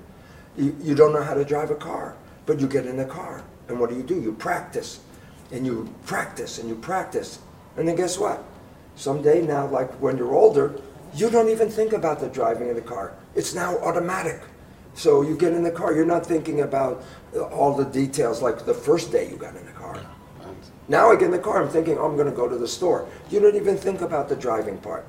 You, 0.55 0.73
you 0.81 0.95
don't 0.95 1.11
know 1.11 1.23
how 1.23 1.33
to 1.33 1.43
drive 1.43 1.69
a 1.69 1.75
car, 1.75 2.15
but 2.45 2.61
you 2.61 2.67
get 2.67 2.85
in 2.85 2.97
a 3.01 3.05
car. 3.05 3.43
And 3.67 3.77
what 3.77 3.89
do 3.89 3.97
you 3.97 4.03
do? 4.03 4.21
You 4.21 4.31
practice. 4.31 5.01
And 5.51 5.65
you 5.65 5.93
practice 6.05 6.59
and 6.59 6.69
you 6.69 6.75
practice. 6.75 7.39
And 7.75 7.85
then 7.85 7.97
guess 7.97 8.17
what? 8.17 8.41
Someday 8.95 9.41
now, 9.41 9.67
like 9.67 9.91
when 9.93 10.17
you're 10.17 10.34
older, 10.34 10.79
you 11.13 11.29
don't 11.29 11.49
even 11.49 11.69
think 11.69 11.93
about 11.93 12.19
the 12.19 12.27
driving 12.27 12.69
of 12.69 12.75
the 12.75 12.81
car. 12.81 13.13
It's 13.36 13.53
now 13.53 13.77
automatic. 13.79 14.41
So 14.93 15.21
you 15.21 15.36
get 15.36 15.53
in 15.53 15.63
the 15.63 15.71
car, 15.71 15.93
you're 15.93 16.05
not 16.05 16.25
thinking 16.25 16.62
about 16.62 17.03
uh, 17.36 17.43
all 17.43 17.75
the 17.75 17.86
details 17.86 18.41
like 18.41 18.65
the 18.65 18.73
first 18.73 19.12
day 19.12 19.29
you 19.29 19.36
got 19.36 19.55
in 19.55 19.65
the 19.65 19.71
car. 19.73 19.99
Now 20.88 21.12
I 21.12 21.15
get 21.15 21.25
in 21.25 21.31
the 21.31 21.39
car, 21.39 21.62
I'm 21.62 21.69
thinking, 21.69 21.97
oh, 21.97 22.05
I'm 22.05 22.15
going 22.15 22.29
to 22.29 22.36
go 22.36 22.47
to 22.47 22.58
the 22.58 22.67
store. 22.67 23.08
You 23.29 23.39
don't 23.39 23.55
even 23.55 23.75
think 23.75 24.01
about 24.01 24.29
the 24.29 24.36
driving 24.36 24.77
part 24.77 25.05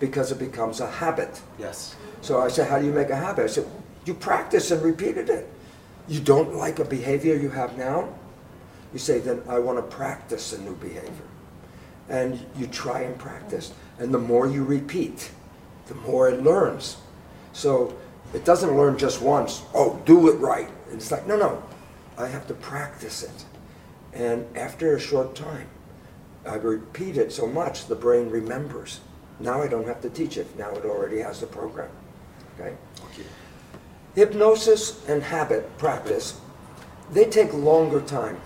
because 0.00 0.32
it 0.32 0.38
becomes 0.38 0.80
a 0.80 0.90
habit. 0.90 1.40
yes. 1.58 1.94
So 2.22 2.40
I 2.40 2.48
said, 2.48 2.68
How 2.68 2.78
do 2.78 2.86
you 2.86 2.92
make 2.92 3.10
a 3.10 3.16
habit? 3.16 3.44
I 3.44 3.46
said, 3.46 3.66
You 4.04 4.14
practice 4.14 4.70
and 4.70 4.82
repeated 4.82 5.28
it. 5.28 5.48
You 6.08 6.20
don't 6.20 6.54
like 6.54 6.78
a 6.78 6.84
behavior 6.84 7.36
you 7.36 7.50
have 7.50 7.76
now? 7.76 8.08
You 8.92 8.98
say, 8.98 9.18
Then 9.18 9.42
I 9.48 9.58
want 9.58 9.78
to 9.78 9.96
practice 9.96 10.52
a 10.52 10.60
new 10.60 10.76
behavior. 10.76 11.26
And 12.12 12.38
you 12.56 12.68
try 12.68 13.00
and 13.00 13.18
practice. 13.18 13.72
And 13.98 14.14
the 14.14 14.18
more 14.18 14.46
you 14.46 14.62
repeat, 14.62 15.32
the 15.88 15.94
more 15.96 16.28
it 16.28 16.44
learns. 16.44 16.98
So 17.52 17.96
it 18.32 18.44
doesn't 18.44 18.76
learn 18.76 18.96
just 18.96 19.20
once, 19.20 19.62
oh, 19.74 20.00
do 20.06 20.28
it 20.28 20.36
right. 20.38 20.70
It's 20.92 21.10
like, 21.10 21.26
no, 21.26 21.36
no, 21.36 21.62
I 22.16 22.28
have 22.28 22.46
to 22.46 22.54
practice 22.54 23.22
it. 23.22 23.44
And 24.12 24.46
after 24.56 24.94
a 24.94 25.00
short 25.00 25.34
time, 25.34 25.66
I 26.46 26.56
repeat 26.56 27.16
it 27.16 27.32
so 27.32 27.46
much, 27.46 27.86
the 27.86 27.94
brain 27.94 28.30
remembers. 28.30 29.00
Now 29.38 29.62
I 29.62 29.68
don't 29.68 29.86
have 29.86 30.00
to 30.02 30.10
teach 30.10 30.36
it. 30.36 30.58
Now 30.58 30.70
it 30.70 30.84
already 30.84 31.18
has 31.18 31.40
the 31.40 31.46
program. 31.46 31.90
Okay? 32.54 32.74
Okay. 33.06 33.26
Hypnosis 34.14 35.06
and 35.08 35.22
habit 35.22 35.78
practice, 35.78 36.38
they 37.10 37.24
take 37.24 37.52
longer 37.52 38.00
time. 38.00 38.38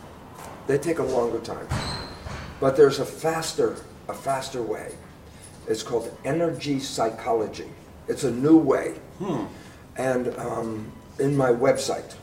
They 0.67 0.79
take 0.79 0.99
a 0.99 1.05
longer 1.05 1.41
time. 1.41 1.67
But 2.61 2.77
there's 2.77 2.99
a 3.01 3.05
faster, 3.07 3.77
a 4.09 4.15
faster 4.15 4.63
way. 4.63 4.95
It's 5.69 5.83
called 5.83 6.17
energy 6.25 6.79
psychology. 6.81 7.69
It's 8.09 8.25
a 8.25 8.31
new 8.31 8.57
way. 8.57 8.95
And 9.97 10.29
um, 10.39 10.93
in 11.19 11.37
my 11.37 11.51
website, 11.51 12.15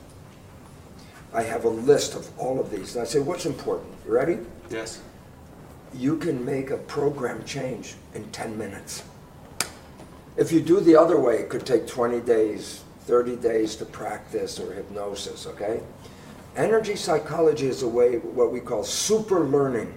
I 1.33 1.43
have 1.43 1.65
a 1.65 1.69
list 1.69 2.15
of 2.15 2.29
all 2.39 2.59
of 2.59 2.69
these. 2.69 2.95
And 2.95 3.01
I 3.03 3.05
say, 3.05 3.19
what's 3.19 3.45
important? 3.45 3.89
You 4.05 4.13
ready? 4.13 4.37
Yes. 4.69 5.01
you 5.95 6.17
can 6.17 6.43
make 6.43 6.71
a 6.71 6.77
program 6.77 7.43
change 7.45 7.95
in 8.15 8.23
10 8.31 8.57
minutes. 8.57 9.03
If 10.37 10.51
you 10.51 10.61
do 10.61 10.79
the 10.79 10.95
other 10.95 11.19
way, 11.19 11.35
it 11.37 11.49
could 11.49 11.65
take 11.65 11.85
20 11.87 12.21
days, 12.21 12.83
30 13.01 13.35
days 13.35 13.75
to 13.75 13.85
practice 13.85 14.59
or 14.59 14.73
hypnosis, 14.73 15.45
okay? 15.45 15.81
Energy 16.55 16.95
psychology 16.95 17.67
is 17.67 17.83
a 17.83 17.87
way, 17.87 18.17
what 18.17 18.51
we 18.51 18.59
call 18.59 18.83
super 18.83 19.41
learning, 19.41 19.93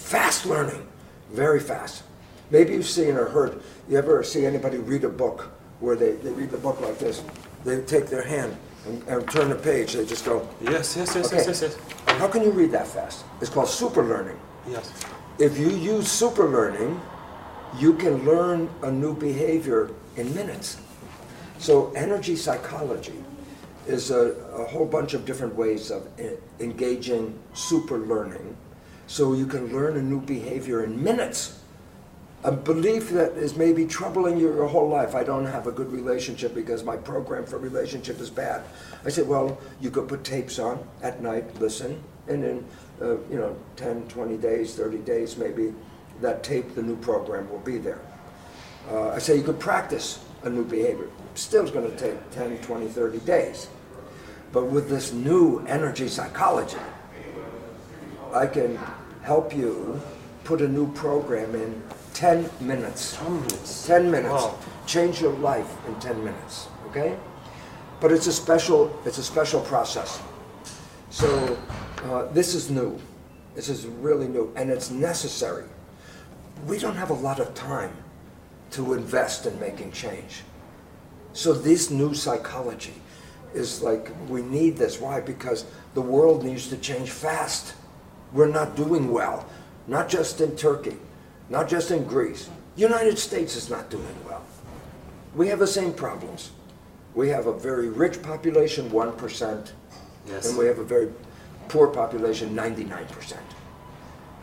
fast 0.00 0.46
learning, 0.46 0.86
very 1.30 1.60
fast. 1.60 2.02
Maybe 2.50 2.72
you've 2.72 2.86
seen 2.88 3.14
or 3.16 3.26
heard, 3.26 3.62
you 3.88 3.96
ever 3.96 4.22
see 4.24 4.44
anybody 4.44 4.78
read 4.78 5.04
a 5.04 5.08
book 5.08 5.50
where 5.78 5.94
they, 5.94 6.12
they 6.12 6.30
read 6.30 6.50
the 6.50 6.58
book 6.58 6.80
like 6.80 6.98
this? 6.98 7.22
They 7.64 7.80
take 7.82 8.06
their 8.06 8.22
hand 8.22 8.56
and, 8.86 9.02
and 9.06 9.30
turn 9.30 9.50
the 9.50 9.54
page, 9.56 9.92
they 9.92 10.04
just 10.04 10.24
go, 10.24 10.48
Yes, 10.60 10.96
yes, 10.96 11.14
yes, 11.14 11.26
Okay. 11.26 11.36
yes, 11.36 11.62
yes, 11.62 11.62
yes. 11.62 11.76
how 12.18 12.26
can 12.28 12.42
you 12.42 12.50
read 12.50 12.72
that 12.72 12.86
fast? 12.88 13.24
It's 13.40 13.50
called 13.50 13.68
super 13.68 14.02
learning. 14.04 14.38
Yes. 14.68 14.90
If 15.38 15.58
you 15.58 15.68
use 15.70 16.10
super 16.10 16.48
learning, 16.48 17.00
you 17.78 17.94
can 17.94 18.24
learn 18.24 18.68
a 18.82 18.90
new 18.90 19.14
behavior 19.14 19.90
in 20.16 20.34
minutes. 20.34 20.78
So, 21.58 21.92
energy 21.94 22.36
psychology 22.36 23.22
is 23.86 24.10
a, 24.10 24.32
a 24.56 24.64
whole 24.64 24.86
bunch 24.86 25.14
of 25.14 25.24
different 25.24 25.54
ways 25.54 25.90
of 25.90 26.08
engaging 26.58 27.38
super 27.54 27.98
learning. 27.98 28.56
So, 29.10 29.32
you 29.32 29.44
can 29.44 29.72
learn 29.72 29.96
a 29.96 30.00
new 30.02 30.20
behavior 30.20 30.84
in 30.84 31.02
minutes. 31.02 31.58
A 32.44 32.52
belief 32.52 33.10
that 33.10 33.32
is 33.32 33.56
maybe 33.56 33.84
troubling 33.84 34.38
you 34.38 34.54
your 34.54 34.68
whole 34.68 34.88
life. 34.88 35.16
I 35.16 35.24
don't 35.24 35.46
have 35.46 35.66
a 35.66 35.72
good 35.72 35.90
relationship 35.90 36.54
because 36.54 36.84
my 36.84 36.96
program 36.96 37.44
for 37.44 37.58
relationship 37.58 38.20
is 38.20 38.30
bad. 38.30 38.62
I 39.04 39.08
said, 39.08 39.26
well, 39.26 39.58
you 39.80 39.90
could 39.90 40.06
put 40.06 40.22
tapes 40.22 40.60
on 40.60 40.78
at 41.02 41.20
night, 41.20 41.60
listen, 41.60 42.00
and 42.28 42.44
in, 42.44 42.64
uh, 43.02 43.16
you 43.28 43.40
know, 43.40 43.56
10, 43.74 44.06
20 44.06 44.36
days, 44.36 44.76
30 44.76 44.98
days 44.98 45.36
maybe, 45.36 45.74
that 46.20 46.44
tape, 46.44 46.76
the 46.76 46.82
new 46.82 46.96
program 46.98 47.50
will 47.50 47.58
be 47.58 47.78
there. 47.78 47.98
Uh, 48.88 49.08
I 49.08 49.18
say 49.18 49.36
you 49.36 49.42
could 49.42 49.58
practice 49.58 50.24
a 50.44 50.48
new 50.48 50.64
behavior. 50.64 51.08
Still 51.34 51.64
it's 51.64 51.72
going 51.72 51.90
to 51.90 51.98
take 51.98 52.30
10, 52.30 52.58
20, 52.58 52.86
30 52.86 53.18
days. 53.26 53.70
But 54.52 54.66
with 54.66 54.88
this 54.88 55.12
new 55.12 55.66
energy 55.66 56.06
psychology, 56.06 56.78
I 58.32 58.46
can 58.46 58.78
help 59.22 59.54
you 59.54 60.00
put 60.44 60.60
a 60.60 60.68
new 60.68 60.92
program 60.92 61.54
in 61.54 61.82
10 62.14 62.50
minutes. 62.60 63.16
10 63.16 63.34
minutes. 63.34 63.86
10 63.86 64.10
minutes. 64.10 64.32
Wow. 64.32 64.58
Change 64.86 65.20
your 65.20 65.32
life 65.34 65.70
in 65.86 65.94
10 66.00 66.24
minutes, 66.24 66.68
okay? 66.86 67.16
But 68.00 68.12
it's 68.12 68.26
a 68.26 68.32
special, 68.32 68.98
it's 69.04 69.18
a 69.18 69.22
special 69.22 69.60
process. 69.60 70.20
So 71.10 71.58
uh, 72.04 72.24
this 72.32 72.54
is 72.54 72.70
new. 72.70 72.98
This 73.54 73.68
is 73.68 73.86
really 73.86 74.28
new, 74.28 74.52
and 74.56 74.70
it's 74.70 74.90
necessary. 74.90 75.64
We 76.66 76.78
don't 76.78 76.96
have 76.96 77.10
a 77.10 77.14
lot 77.14 77.40
of 77.40 77.54
time 77.54 77.92
to 78.72 78.94
invest 78.94 79.46
in 79.46 79.58
making 79.58 79.92
change. 79.92 80.42
So 81.32 81.52
this 81.52 81.90
new 81.90 82.14
psychology 82.14 82.94
is 83.54 83.82
like 83.82 84.10
we 84.28 84.42
need 84.42 84.76
this. 84.76 85.00
Why? 85.00 85.20
Because 85.20 85.64
the 85.94 86.00
world 86.00 86.44
needs 86.44 86.68
to 86.68 86.76
change 86.76 87.10
fast. 87.10 87.74
We're 88.32 88.48
not 88.48 88.76
doing 88.76 89.10
well, 89.12 89.46
not 89.86 90.08
just 90.08 90.40
in 90.40 90.56
Turkey, 90.56 90.96
not 91.48 91.68
just 91.68 91.90
in 91.90 92.04
Greece. 92.04 92.48
United 92.76 93.18
States 93.18 93.56
is 93.56 93.68
not 93.70 93.90
doing 93.90 94.14
well. 94.26 94.42
We 95.34 95.48
have 95.48 95.58
the 95.58 95.66
same 95.66 95.92
problems. 95.92 96.50
We 97.14 97.28
have 97.28 97.46
a 97.46 97.52
very 97.52 97.88
rich 97.88 98.22
population, 98.22 98.88
1%, 98.90 99.72
Yes. 100.26 100.48
and 100.48 100.58
we 100.58 100.66
have 100.66 100.78
a 100.78 100.84
very 100.84 101.08
poor 101.68 101.88
population, 101.88 102.54
99%. 102.54 103.36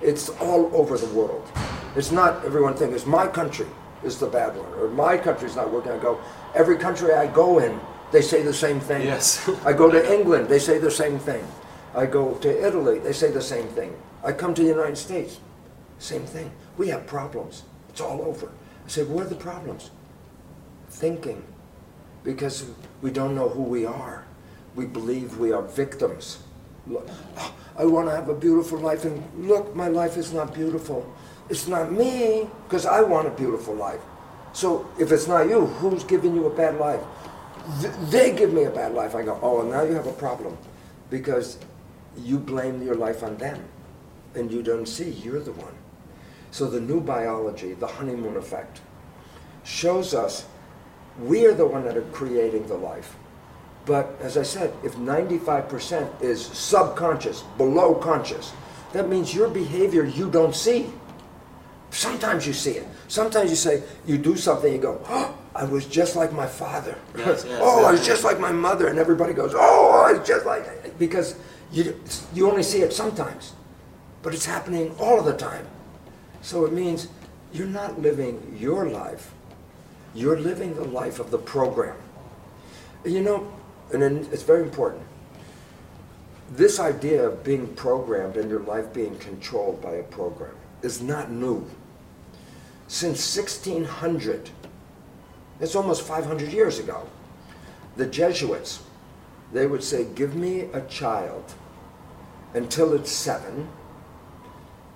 It's 0.02 0.30
all 0.42 0.70
over 0.76 0.98
the 0.98 1.08
world. 1.08 1.48
It's 1.96 2.12
not 2.12 2.44
everyone 2.46 2.76
thinks 2.76 2.96
it's 2.96 3.06
my 3.06 3.26
country 3.28 3.66
is 4.04 4.20
the 4.20 4.28
bad 4.28 4.56
one, 4.56 4.72
or 4.80 4.90
my 4.90 5.18
country's 5.18 5.56
not 5.56 5.72
working. 5.72 5.92
I 5.92 5.98
go, 5.98 6.20
every 6.54 6.78
country 6.78 7.14
I 7.14 7.28
go 7.28 7.60
in, 7.60 7.80
they 8.12 8.22
say 8.22 8.44
the 8.44 8.54
same 8.54 8.80
thing. 8.80 9.04
Yes. 9.04 9.50
I 9.66 9.74
go 9.74 9.90
to 9.90 10.14
England, 10.18 10.50
they 10.50 10.60
say 10.60 10.78
the 10.78 10.92
same 10.92 11.18
thing. 11.20 11.44
I 11.98 12.06
go 12.06 12.36
to 12.36 12.68
Italy, 12.68 13.00
they 13.00 13.12
say 13.12 13.32
the 13.32 13.42
same 13.42 13.68
thing. 13.70 13.96
I 14.24 14.32
come 14.32 14.54
to 14.54 14.62
the 14.62 14.68
United 14.70 14.98
States, 14.98 15.40
same 15.98 16.24
thing. 16.24 16.52
We 16.78 16.90
have 16.90 17.08
problems. 17.08 17.64
It's 17.90 18.02
all 18.02 18.22
over. 18.22 18.52
I 18.86 18.88
say, 18.88 19.04
what 19.04 19.26
are 19.26 19.30
the 19.30 19.36
problems? 19.36 19.90
Thinking. 20.90 21.44
Because 22.24 22.66
we 23.02 23.10
don't 23.10 23.34
know 23.34 23.50
who 23.50 23.64
we 23.64 23.86
are. 23.86 24.26
We 24.76 24.86
believe 24.86 25.38
we 25.40 25.52
are 25.52 25.64
victims. 25.64 26.38
Look, 26.86 27.08
"Oh, 27.38 27.54
I 27.78 27.86
want 27.86 28.08
to 28.10 28.16
have 28.16 28.30
a 28.30 28.36
beautiful 28.36 28.78
life, 28.78 29.04
and 29.06 29.24
look, 29.48 29.76
my 29.76 29.88
life 29.88 30.18
is 30.18 30.32
not 30.32 30.54
beautiful. 30.54 31.04
It's 31.50 31.68
not 31.68 31.92
me, 31.92 32.48
because 32.68 32.86
I 32.86 33.02
want 33.02 33.28
a 33.28 33.32
beautiful 33.32 33.74
life. 33.74 34.02
So 34.54 34.86
if 35.00 35.12
it's 35.12 35.28
not 35.28 35.50
you, 35.50 35.66
who's 35.66 36.04
giving 36.04 36.36
you 36.36 36.46
a 36.46 36.50
bad 36.56 36.78
life? 36.78 37.02
Th- 37.82 37.94
They 38.10 38.36
give 38.36 38.54
me 38.54 38.66
a 38.66 38.72
bad 38.72 38.94
life. 38.94 39.16
I 39.16 39.24
go, 39.24 39.40
oh, 39.42 39.64
now 39.64 39.82
you 39.82 39.94
have 39.94 40.08
a 40.08 40.14
problem, 40.14 40.58
because 41.10 41.58
you 42.18 42.38
blame 42.40 42.82
your 42.82 42.96
life 42.96 43.24
on 43.24 43.38
them, 43.38 43.64
and 44.36 44.52
you 44.52 44.62
don't 44.64 44.88
see 44.88 45.10
you're 45.10 45.40
the 45.40 45.52
one. 45.52 45.74
So 46.52 46.68
the 46.68 46.82
new 46.82 47.02
biology, 47.02 47.74
the 47.74 47.88
honeymoon 47.88 48.38
effect, 48.38 48.82
shows 49.64 50.14
us 50.14 50.46
we 51.20 51.46
are 51.46 51.54
the 51.54 51.66
one 51.66 51.84
that 51.86 51.98
are 51.98 52.10
creating 52.14 52.68
the 52.68 52.78
life. 52.78 53.16
But 53.86 54.18
as 54.22 54.38
I 54.38 54.44
said, 54.44 54.74
if 54.84 54.96
95% 54.96 56.22
is 56.22 56.46
subconscious, 56.46 57.42
below 57.58 57.96
conscious, 57.96 58.52
that 58.94 59.08
means 59.10 59.34
your 59.34 59.50
behavior 59.50 60.04
you 60.04 60.30
don't 60.30 60.56
see. 60.56 60.92
Sometimes 61.90 62.46
you 62.46 62.54
see 62.54 62.72
it. 62.72 62.88
Sometimes 63.08 63.50
you 63.50 63.56
say, 63.56 63.84
you 64.06 64.18
do 64.18 64.36
something, 64.36 64.72
you 64.72 64.80
go, 64.80 65.02
oh, 65.08 65.38
I 65.56 65.64
was 65.64 65.86
just 65.86 66.16
like 66.16 66.34
my 66.34 66.46
father. 66.46 66.98
Yes, 67.18 67.46
yes, 67.48 67.60
oh, 67.62 67.86
I 67.86 67.92
was 67.92 68.02
yes. 68.02 68.08
just 68.08 68.24
like 68.24 68.40
my 68.40 68.52
mother. 68.52 68.88
And 68.88 69.00
everybody 69.00 69.34
goes, 69.34 69.54
oh, 69.56 70.06
I 70.06 70.14
was 70.18 70.28
just 70.28 70.46
like, 70.46 71.00
because 71.00 71.36
you, 71.72 72.00
you 72.34 72.50
only 72.50 72.64
see 72.64 72.82
it 72.82 72.94
sometimes. 72.94 73.54
But 74.24 74.34
it's 74.34 74.46
happening 74.46 74.96
all 75.00 75.20
of 75.20 75.26
the 75.26 75.36
time. 75.36 75.66
So 76.42 76.66
it 76.66 76.74
means 76.74 77.08
you're 77.54 77.68
not 77.68 78.02
living 78.02 78.58
your 78.60 78.90
life. 78.90 79.34
You're 80.14 80.40
living 80.40 80.76
the 80.76 80.86
life 80.86 81.20
of 81.20 81.32
the 81.32 81.38
program. 81.38 81.98
You 83.06 83.22
know, 83.22 83.52
and 83.94 84.04
it's 84.34 84.44
very 84.44 84.64
important. 84.64 85.04
This 86.52 86.80
idea 86.80 87.28
of 87.28 87.44
being 87.44 87.68
programmed 87.76 88.38
and 88.38 88.50
your 88.50 88.62
life 88.62 88.94
being 88.94 89.18
controlled 89.20 89.82
by 89.82 89.96
a 89.96 90.04
program 90.04 90.56
is 90.82 91.02
not 91.02 91.30
new. 91.30 91.70
Since 92.88 93.36
1600, 93.36 94.50
that's 95.60 95.76
almost 95.76 96.04
500 96.04 96.52
years 96.52 96.80
ago, 96.80 97.08
the 97.98 98.06
Jesuits, 98.06 98.82
they 99.54 99.68
would 99.68 99.84
say, 99.84 100.06
give 100.16 100.36
me 100.36 100.62
a 100.74 100.82
child 100.82 101.54
until 102.54 102.94
it's 102.94 103.12
seven, 103.12 103.70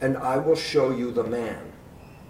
and 0.01 0.17
I 0.17 0.37
will 0.37 0.55
show 0.55 0.91
you 0.91 1.11
the 1.11 1.23
man. 1.23 1.71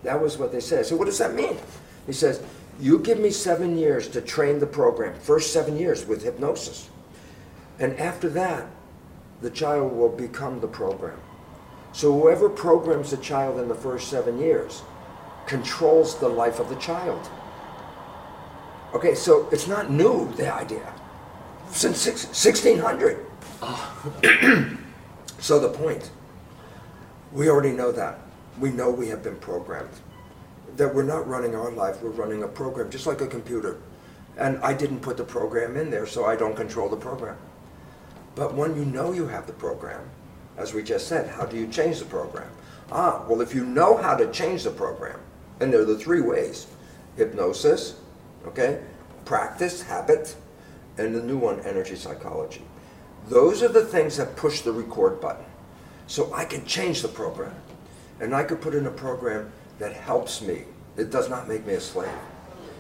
That 0.04 0.22
was 0.22 0.38
what 0.38 0.52
they 0.52 0.60
said. 0.60 0.86
So 0.86 0.96
what 0.96 1.06
does 1.06 1.18
that 1.20 1.34
mean? 1.34 1.58
He 2.06 2.14
says, 2.14 2.42
you 2.80 3.00
give 3.00 3.20
me 3.20 3.30
seven 3.30 3.78
years 3.78 4.08
to 4.10 4.22
train 4.22 4.60
the 4.60 4.68
program, 4.68 5.14
first 5.20 5.54
seven 5.54 5.78
years 5.78 6.06
with 6.06 6.24
hypnosis. 6.24 6.90
And 7.80 7.98
after 8.00 8.30
that, 8.30 8.68
the 9.42 9.50
child 9.50 9.94
will 9.94 10.10
become 10.10 10.60
the 10.60 10.68
program. 10.68 11.20
So 11.94 12.14
whoever 12.14 12.50
programs 12.50 13.12
the 13.12 13.18
child 13.18 13.60
in 13.60 13.68
the 13.68 13.76
first 13.76 14.10
seven 14.10 14.40
years 14.40 14.82
controls 15.46 16.20
the 16.20 16.30
life 16.30 16.60
of 16.60 16.70
the 16.70 16.76
child. 16.76 17.30
Okay, 18.94 19.16
so 19.16 19.48
it's 19.52 19.68
not 19.68 19.90
new, 19.92 20.32
the 20.36 20.54
idea. 20.54 20.94
Since 21.72 21.98
six, 22.00 22.26
1600. 22.26 23.26
so 25.40 25.60
the 25.60 25.70
point, 25.70 26.12
we 27.32 27.50
already 27.50 27.72
know 27.72 27.92
that. 27.92 28.20
We 28.60 28.70
know 28.72 28.90
we 28.90 29.08
have 29.08 29.24
been 29.24 29.38
programmed. 29.38 29.90
That 30.76 30.94
we're 30.94 31.04
not 31.04 31.28
running 31.28 31.56
our 31.56 31.72
life, 31.72 32.02
we're 32.02 32.10
running 32.10 32.44
a 32.44 32.48
program, 32.48 32.90
just 32.90 33.08
like 33.08 33.22
a 33.22 33.28
computer. 33.28 33.78
And 34.38 34.58
I 34.60 34.74
didn't 34.74 35.00
put 35.00 35.18
the 35.18 35.24
program 35.24 35.78
in 35.78 35.90
there, 35.90 36.06
so 36.06 36.26
I 36.26 36.36
don't 36.36 36.56
control 36.56 36.90
the 36.90 36.98
program. 36.98 37.38
But 38.36 38.54
when 38.54 38.76
you 38.76 38.86
know 38.86 39.14
you 39.14 39.28
have 39.28 39.48
the 39.48 39.54
program, 39.54 40.10
as 40.58 40.74
we 40.74 40.84
just 40.84 41.08
said, 41.08 41.30
how 41.30 41.46
do 41.46 41.58
you 41.58 41.68
change 41.68 42.00
the 42.00 42.06
program? 42.06 42.50
Ah, 42.92 43.24
well, 43.28 43.42
if 43.42 43.56
you 43.56 43.66
know 43.66 43.98
how 43.98 44.16
to 44.16 44.30
change 44.32 44.64
the 44.64 44.72
program, 44.72 45.20
and 45.60 45.72
there 45.72 45.82
are 45.82 45.86
the 45.86 45.98
three 45.98 46.22
ways 46.22 46.68
hypnosis, 47.18 47.96
okay, 48.46 48.82
practice, 49.26 49.82
habit, 49.82 50.36
and 50.98 51.16
the 51.16 51.22
new 51.22 51.38
one, 51.38 51.60
energy 51.62 51.96
psychology. 51.96 52.62
Those 53.28 53.64
are 53.64 53.68
the 53.68 53.86
things 53.86 54.18
that 54.18 54.36
push 54.36 54.62
the 54.62 54.72
record 54.72 55.22
button. 55.22 55.46
So 56.08 56.34
I 56.34 56.46
can 56.46 56.66
change 56.66 57.02
the 57.02 57.08
program. 57.08 57.56
And 58.20 58.36
I 58.36 58.44
could 58.44 58.62
put 58.62 58.76
in 58.76 58.86
a 58.86 58.92
program 58.92 59.52
that 59.80 59.94
helps 59.94 60.42
me. 60.42 60.64
It 60.98 61.10
does 61.10 61.30
not 61.30 61.48
make 61.48 61.66
me 61.66 61.74
a 61.74 61.80
slave. 61.80 62.12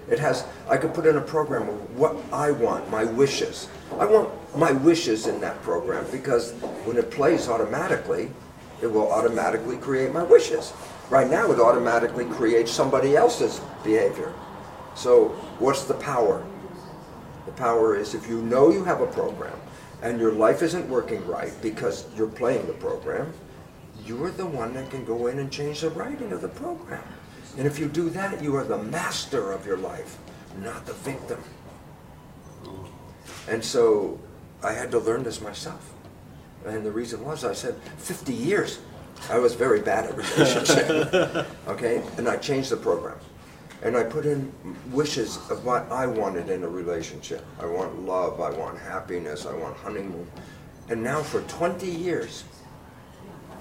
It 0.09 0.19
has, 0.19 0.45
I 0.69 0.77
could 0.77 0.93
put 0.93 1.05
in 1.05 1.17
a 1.17 1.21
program 1.21 1.69
of 1.69 1.97
what 1.97 2.15
I 2.33 2.51
want, 2.51 2.89
my 2.89 3.05
wishes. 3.05 3.69
I 3.99 4.05
want 4.05 4.29
my 4.57 4.71
wishes 4.71 5.27
in 5.27 5.39
that 5.41 5.61
program 5.61 6.05
because 6.11 6.51
when 6.83 6.97
it 6.97 7.09
plays 7.11 7.47
automatically, 7.47 8.29
it 8.81 8.87
will 8.87 9.11
automatically 9.11 9.77
create 9.77 10.11
my 10.11 10.23
wishes. 10.23 10.73
Right 11.09 11.29
now, 11.29 11.51
it 11.51 11.59
automatically 11.59 12.25
creates 12.25 12.71
somebody 12.71 13.15
else's 13.15 13.61
behavior. 13.83 14.33
So, 14.95 15.29
what's 15.59 15.85
the 15.85 15.93
power? 15.95 16.43
The 17.51 17.57
power 17.57 17.97
is 17.97 18.15
if 18.15 18.29
you 18.29 18.41
know 18.43 18.71
you 18.71 18.85
have 18.85 19.01
a 19.01 19.07
program 19.07 19.59
and 20.01 20.19
your 20.19 20.31
life 20.31 20.61
isn't 20.61 20.87
working 20.87 21.25
right 21.27 21.51
because 21.61 22.05
you're 22.15 22.29
playing 22.29 22.65
the 22.65 22.73
program, 22.73 23.33
you're 24.05 24.31
the 24.31 24.45
one 24.45 24.73
that 24.73 24.89
can 24.89 25.03
go 25.03 25.27
in 25.27 25.37
and 25.39 25.51
change 25.51 25.81
the 25.81 25.89
writing 25.89 26.31
of 26.31 26.41
the 26.41 26.47
program. 26.47 27.03
And 27.57 27.67
if 27.67 27.77
you 27.77 27.89
do 27.89 28.09
that, 28.11 28.41
you 28.41 28.55
are 28.55 28.63
the 28.63 28.77
master 28.77 29.51
of 29.51 29.65
your 29.65 29.77
life, 29.77 30.17
not 30.59 30.85
the 30.85 30.93
victim. 30.93 31.43
And 33.49 33.63
so 33.63 34.17
I 34.63 34.71
had 34.71 34.89
to 34.91 34.99
learn 34.99 35.23
this 35.23 35.41
myself. 35.41 35.93
And 36.65 36.85
the 36.85 36.91
reason 36.91 37.25
was 37.25 37.43
I 37.43 37.53
said, 37.53 37.75
50 37.97 38.33
years. 38.33 38.79
I 39.29 39.39
was 39.39 39.55
very 39.55 39.81
bad 39.81 40.05
at 40.05 40.15
relationship. 40.15 41.45
okay? 41.67 42.01
And 42.17 42.29
I 42.29 42.37
changed 42.37 42.69
the 42.69 42.77
program. 42.77 43.17
And 43.83 43.97
I 43.97 44.03
put 44.03 44.25
in 44.25 44.51
wishes 44.91 45.37
of 45.49 45.65
what 45.65 45.91
I 45.91 46.05
wanted 46.05 46.49
in 46.49 46.63
a 46.63 46.67
relationship. 46.69 47.43
I 47.59 47.65
want 47.65 48.05
love, 48.05 48.39
I 48.39 48.51
want 48.51 48.77
happiness, 48.77 49.45
I 49.45 49.53
want 49.53 49.75
honeymoon. 49.77 50.27
And 50.89 51.03
now 51.03 51.23
for 51.23 51.41
20 51.41 51.87
years, 51.87 52.43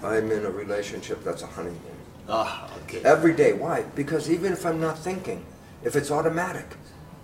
I'm 0.03 0.31
in 0.31 0.45
a 0.45 0.51
relationship 0.51 1.25
that's 1.25 1.43
a 1.43 1.47
honeymoon. 1.47 1.81
Ah, 2.29 2.71
okay. 2.83 3.03
Every 3.03 3.33
day. 3.35 3.53
Why? 3.53 3.83
Because 3.95 4.31
even 4.31 4.53
if 4.53 4.65
I'm 4.67 4.81
not 4.81 4.99
thinking, 4.99 5.45
if 5.83 5.97
it's 5.97 6.11
automatic, 6.11 6.67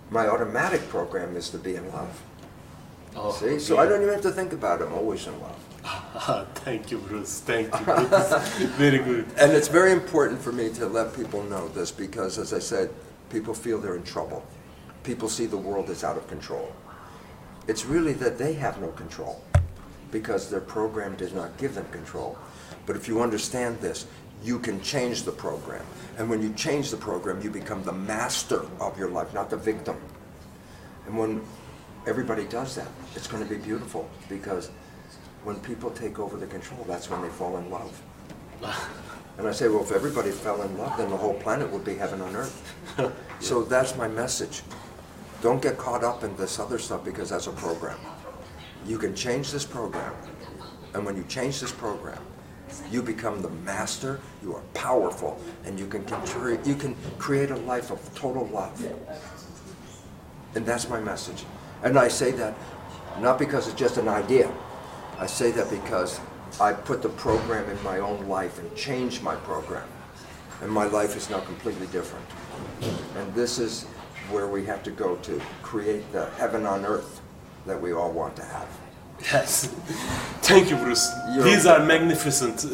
my 0.09 0.27
automatic 0.27 0.87
program 0.89 1.35
is 1.35 1.49
to 1.49 1.57
be 1.57 1.75
in 1.75 1.91
love. 1.91 2.21
Oh, 3.15 3.31
See? 3.31 3.59
So. 3.59 3.77
I 3.77 3.85
don't 3.85 4.01
even 4.01 4.13
have 4.13 4.23
to 4.23 4.31
think 4.31 4.53
about 4.53 4.81
it. 4.81 4.85
I'm 4.85 4.93
always 4.93 5.25
in 5.27 5.39
love. 5.39 5.57
Thank 6.55 6.91
you, 6.91 6.97
Bruce. 6.97 7.39
Thank 7.41 7.73
you. 7.79 7.85
Bruce. 7.85 8.47
Very 8.75 8.99
good. 8.99 9.25
And 9.37 9.51
it's 9.51 9.67
very 9.67 9.91
important 9.91 10.41
for 10.41 10.51
me 10.51 10.69
to 10.73 10.85
let 10.85 11.15
people 11.15 11.43
know 11.43 11.67
this 11.69 11.91
because, 11.91 12.37
as 12.37 12.53
I 12.53 12.59
said, 12.59 12.89
people 13.29 13.53
feel 13.53 13.79
they're 13.79 13.95
in 13.95 14.03
trouble. 14.03 14.45
People 15.03 15.29
see 15.29 15.45
the 15.45 15.57
world 15.57 15.89
is 15.89 16.03
out 16.03 16.17
of 16.17 16.27
control. 16.27 16.73
It's 17.67 17.85
really 17.85 18.13
that 18.13 18.37
they 18.37 18.53
have 18.53 18.81
no 18.81 18.89
control 18.89 19.41
because 20.11 20.49
their 20.49 20.61
program 20.61 21.15
does 21.15 21.33
not 21.33 21.57
give 21.57 21.75
them 21.75 21.87
control. 21.91 22.37
But 22.85 22.95
if 22.95 23.07
you 23.07 23.21
understand 23.21 23.79
this, 23.79 24.07
you 24.43 24.59
can 24.59 24.81
change 24.81 25.23
the 25.23 25.31
program. 25.31 25.85
And 26.17 26.29
when 26.29 26.41
you 26.41 26.53
change 26.53 26.91
the 26.91 26.97
program, 26.97 27.41
you 27.41 27.49
become 27.49 27.83
the 27.83 27.93
master 27.93 28.65
of 28.79 28.97
your 28.97 29.09
life, 29.09 29.33
not 29.33 29.49
the 29.49 29.57
victim. 29.57 29.97
And 31.05 31.17
when 31.17 31.41
everybody 32.05 32.45
does 32.45 32.75
that, 32.75 32.87
it's 33.15 33.27
going 33.27 33.43
to 33.43 33.49
be 33.49 33.57
beautiful 33.57 34.09
because 34.29 34.69
when 35.47 35.55
people 35.61 35.89
take 35.91 36.19
over 36.19 36.35
the 36.35 36.45
control, 36.45 36.83
that's 36.89 37.09
when 37.09 37.21
they 37.21 37.29
fall 37.29 37.55
in 37.55 37.69
love. 37.69 38.01
Ah. 38.61 38.89
And 39.37 39.47
I 39.47 39.53
say, 39.53 39.69
well, 39.69 39.81
if 39.81 39.93
everybody 39.93 40.29
fell 40.29 40.61
in 40.61 40.77
love, 40.77 40.97
then 40.97 41.09
the 41.09 41.15
whole 41.15 41.35
planet 41.35 41.71
would 41.71 41.85
be 41.85 41.95
heaven 41.95 42.19
on 42.21 42.35
earth. 42.35 42.75
So 43.39 43.63
that's 43.63 43.95
my 43.95 44.07
message. 44.07 44.63
Don't 45.43 45.61
get 45.61 45.77
caught 45.77 46.03
up 46.03 46.23
in 46.23 46.35
this 46.37 46.59
other 46.59 46.79
stuff 46.79 47.05
because 47.05 47.29
that's 47.29 47.45
a 47.45 47.51
program. 47.51 47.99
You 48.85 48.97
can 48.97 49.15
change 49.15 49.51
this 49.51 49.63
program. 49.63 50.11
And 50.95 51.05
when 51.05 51.15
you 51.15 51.23
change 51.29 51.61
this 51.61 51.71
program, 51.71 52.21
you 52.89 53.03
become 53.03 53.43
the 53.43 53.51
master, 53.63 54.19
you 54.41 54.55
are 54.55 54.63
powerful, 54.73 55.39
and 55.65 55.79
you 55.79 55.85
can, 55.85 56.01
you 56.65 56.75
can 56.75 56.95
create 57.19 57.51
a 57.51 57.57
life 57.57 57.91
of 57.91 57.99
total 58.15 58.47
love. 58.47 58.83
And 60.55 60.65
that's 60.65 60.89
my 60.89 60.99
message. 60.99 61.45
And 61.83 61.97
I 61.97 62.07
say 62.07 62.31
that 62.31 62.55
not 63.21 63.37
because 63.39 63.67
it's 63.67 63.79
just 63.79 63.97
an 63.97 64.07
idea. 64.07 64.51
I 65.19 65.25
say 65.25 65.51
that 65.51 65.69
because 65.69 66.19
I 66.61 66.73
put 66.73 67.01
the 67.01 67.09
program 67.09 67.69
in 67.69 67.81
my 67.83 67.99
own 67.99 68.27
life 68.27 68.59
and 68.59 68.73
changed 68.75 69.21
my 69.23 69.35
program. 69.35 69.87
and 70.63 70.71
my 70.71 70.85
life 70.85 71.15
is 71.15 71.29
now 71.29 71.39
completely 71.41 71.85
different. 71.87 72.25
And 73.17 73.33
this 73.35 73.59
is 73.59 73.85
where 74.31 74.47
we 74.47 74.65
have 74.65 74.81
to 74.83 74.91
go 74.91 75.15
to 75.27 75.39
create 75.61 76.03
the 76.11 76.25
heaven 76.39 76.65
on 76.65 76.83
earth 76.85 77.21
that 77.67 77.79
we 77.79 77.91
all 77.93 78.11
want 78.11 78.35
to 78.37 78.43
have. 78.43 78.67
Yes. 79.33 79.67
Thank 80.41 80.69
you, 80.71 80.77
Bruce. 80.77 81.05
You're- 81.35 81.43
These 81.49 81.65
are 81.67 81.79
magnificent 81.85 82.65
uh, 82.65 82.69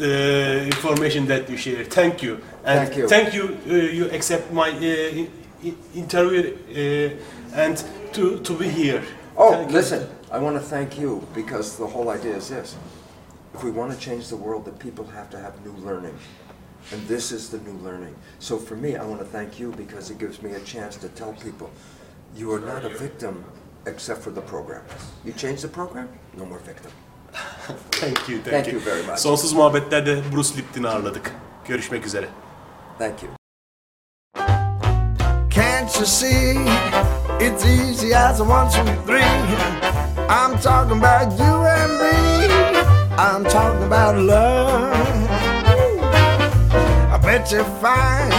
information 0.74 1.26
that 1.26 1.48
you 1.50 1.56
share. 1.58 1.84
Thank 1.84 2.22
you. 2.22 2.32
And 2.64 2.78
Thank 2.88 2.96
you. 2.98 3.08
Thank 3.08 3.34
you. 3.34 3.44
Uh, 3.68 3.74
you 3.98 4.04
accept 4.10 4.50
my 4.52 4.70
uh, 4.70 5.70
interview 5.94 6.42
uh, 6.46 7.60
and 7.62 7.76
to, 8.14 8.38
to 8.40 8.52
be 8.58 8.68
here. 8.68 9.02
Oh, 9.36 9.52
Thank 9.52 9.72
you. 9.72 10.04
Listen, 10.34 10.44
I 10.46 10.50
want 10.50 10.56
to 10.56 10.68
thank 10.68 10.98
you 10.98 11.26
because 11.34 11.76
the 11.78 11.86
whole 11.86 12.10
idea 12.10 12.36
is 12.36 12.48
this. 12.48 12.76
If 13.54 13.62
we 13.62 13.70
want 13.70 13.92
to 13.92 13.98
change 13.98 14.28
the 14.28 14.36
world, 14.36 14.64
the 14.64 14.72
people 14.72 15.04
have 15.06 15.30
to 15.30 15.38
have 15.38 15.64
new 15.64 15.86
learning. 15.86 16.18
And 16.92 17.08
this 17.08 17.32
is 17.32 17.48
the 17.48 17.58
new 17.58 17.78
learning. 17.84 18.14
So 18.38 18.58
for 18.58 18.76
me, 18.76 18.96
I 18.96 19.04
want 19.04 19.20
to 19.20 19.26
thank 19.26 19.60
you 19.60 19.72
because 19.76 20.10
it 20.10 20.18
gives 20.18 20.42
me 20.42 20.52
a 20.52 20.60
chance 20.60 20.96
to 20.96 21.08
tell 21.08 21.32
people 21.32 21.70
you 22.36 22.52
are 22.52 22.60
not 22.60 22.84
a 22.84 22.88
victim 22.88 23.44
except 23.86 24.22
for 24.22 24.32
the 24.32 24.40
program. 24.40 24.82
You 25.24 25.32
change 25.32 25.62
the 25.62 25.68
program, 25.68 26.08
no 26.36 26.44
more 26.44 26.58
victim. 26.58 26.90
Thank 27.92 28.28
you. 28.28 28.40
Thank, 28.42 28.64
Thank 28.64 28.72
you 28.72 28.80
very 28.80 29.02
much. 29.02 29.18
Sonsuz 29.18 29.52
muhabbetlerde 29.52 30.22
Bruce 30.32 30.56
Lipton'u 30.56 30.88
ağırladık. 30.88 31.32
Görüşmek 31.68 32.06
üzere. 32.06 32.28
Thank 32.98 33.22
you. 33.22 33.30
Can't 35.50 35.96
you 35.96 36.06
see? 36.06 36.54
It's 37.40 37.64
easy 37.64 38.14
as 38.14 38.40
a 38.40 38.44
one, 38.44 38.70
two, 38.70 38.84
three. 39.06 40.13
I'm 40.28 40.58
talking 40.58 40.98
about 40.98 41.32
you 41.38 41.44
and 41.44 41.92
me. 42.00 42.48
I'm 43.16 43.44
talking 43.44 43.84
about 43.84 44.16
love. 44.16 44.92
I 47.12 47.18
bet 47.22 47.52
you 47.52 47.64
find 47.80 48.32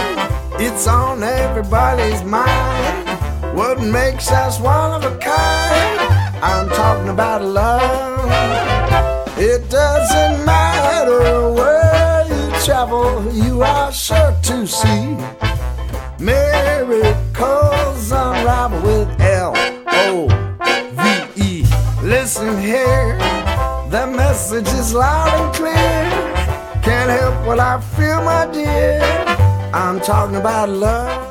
it's 0.60 0.86
on 0.86 1.22
everybody's 1.22 2.22
mind. 2.24 3.08
What 3.56 3.80
makes 3.80 4.30
us 4.30 4.58
one 4.60 4.92
of 4.94 5.04
a 5.04 5.16
kind? 5.18 6.00
I'm 6.42 6.68
talking 6.70 7.08
about 7.08 7.42
love. 7.42 8.28
It 9.38 9.68
doesn't 9.70 10.44
matter 10.44 11.52
where 11.52 12.24
you 12.26 12.50
travel, 12.64 13.32
you 13.32 13.62
are 13.62 13.92
sure 13.92 14.34
to 14.42 14.66
see 14.66 15.16
miracles 16.18 18.10
unravel 18.10 18.80
with 18.82 19.20
L 19.20 19.52
O. 19.86 20.45
Listen 22.06 22.56
here, 22.60 23.18
the 23.90 24.06
message 24.06 24.68
is 24.68 24.94
loud 24.94 25.28
and 25.40 25.52
clear. 25.52 26.80
Can't 26.80 27.10
help 27.10 27.44
what 27.44 27.58
I 27.58 27.80
feel, 27.80 28.22
my 28.22 28.48
dear. 28.52 29.00
I'm 29.74 29.98
talking 29.98 30.36
about 30.36 30.68
love. 30.68 31.25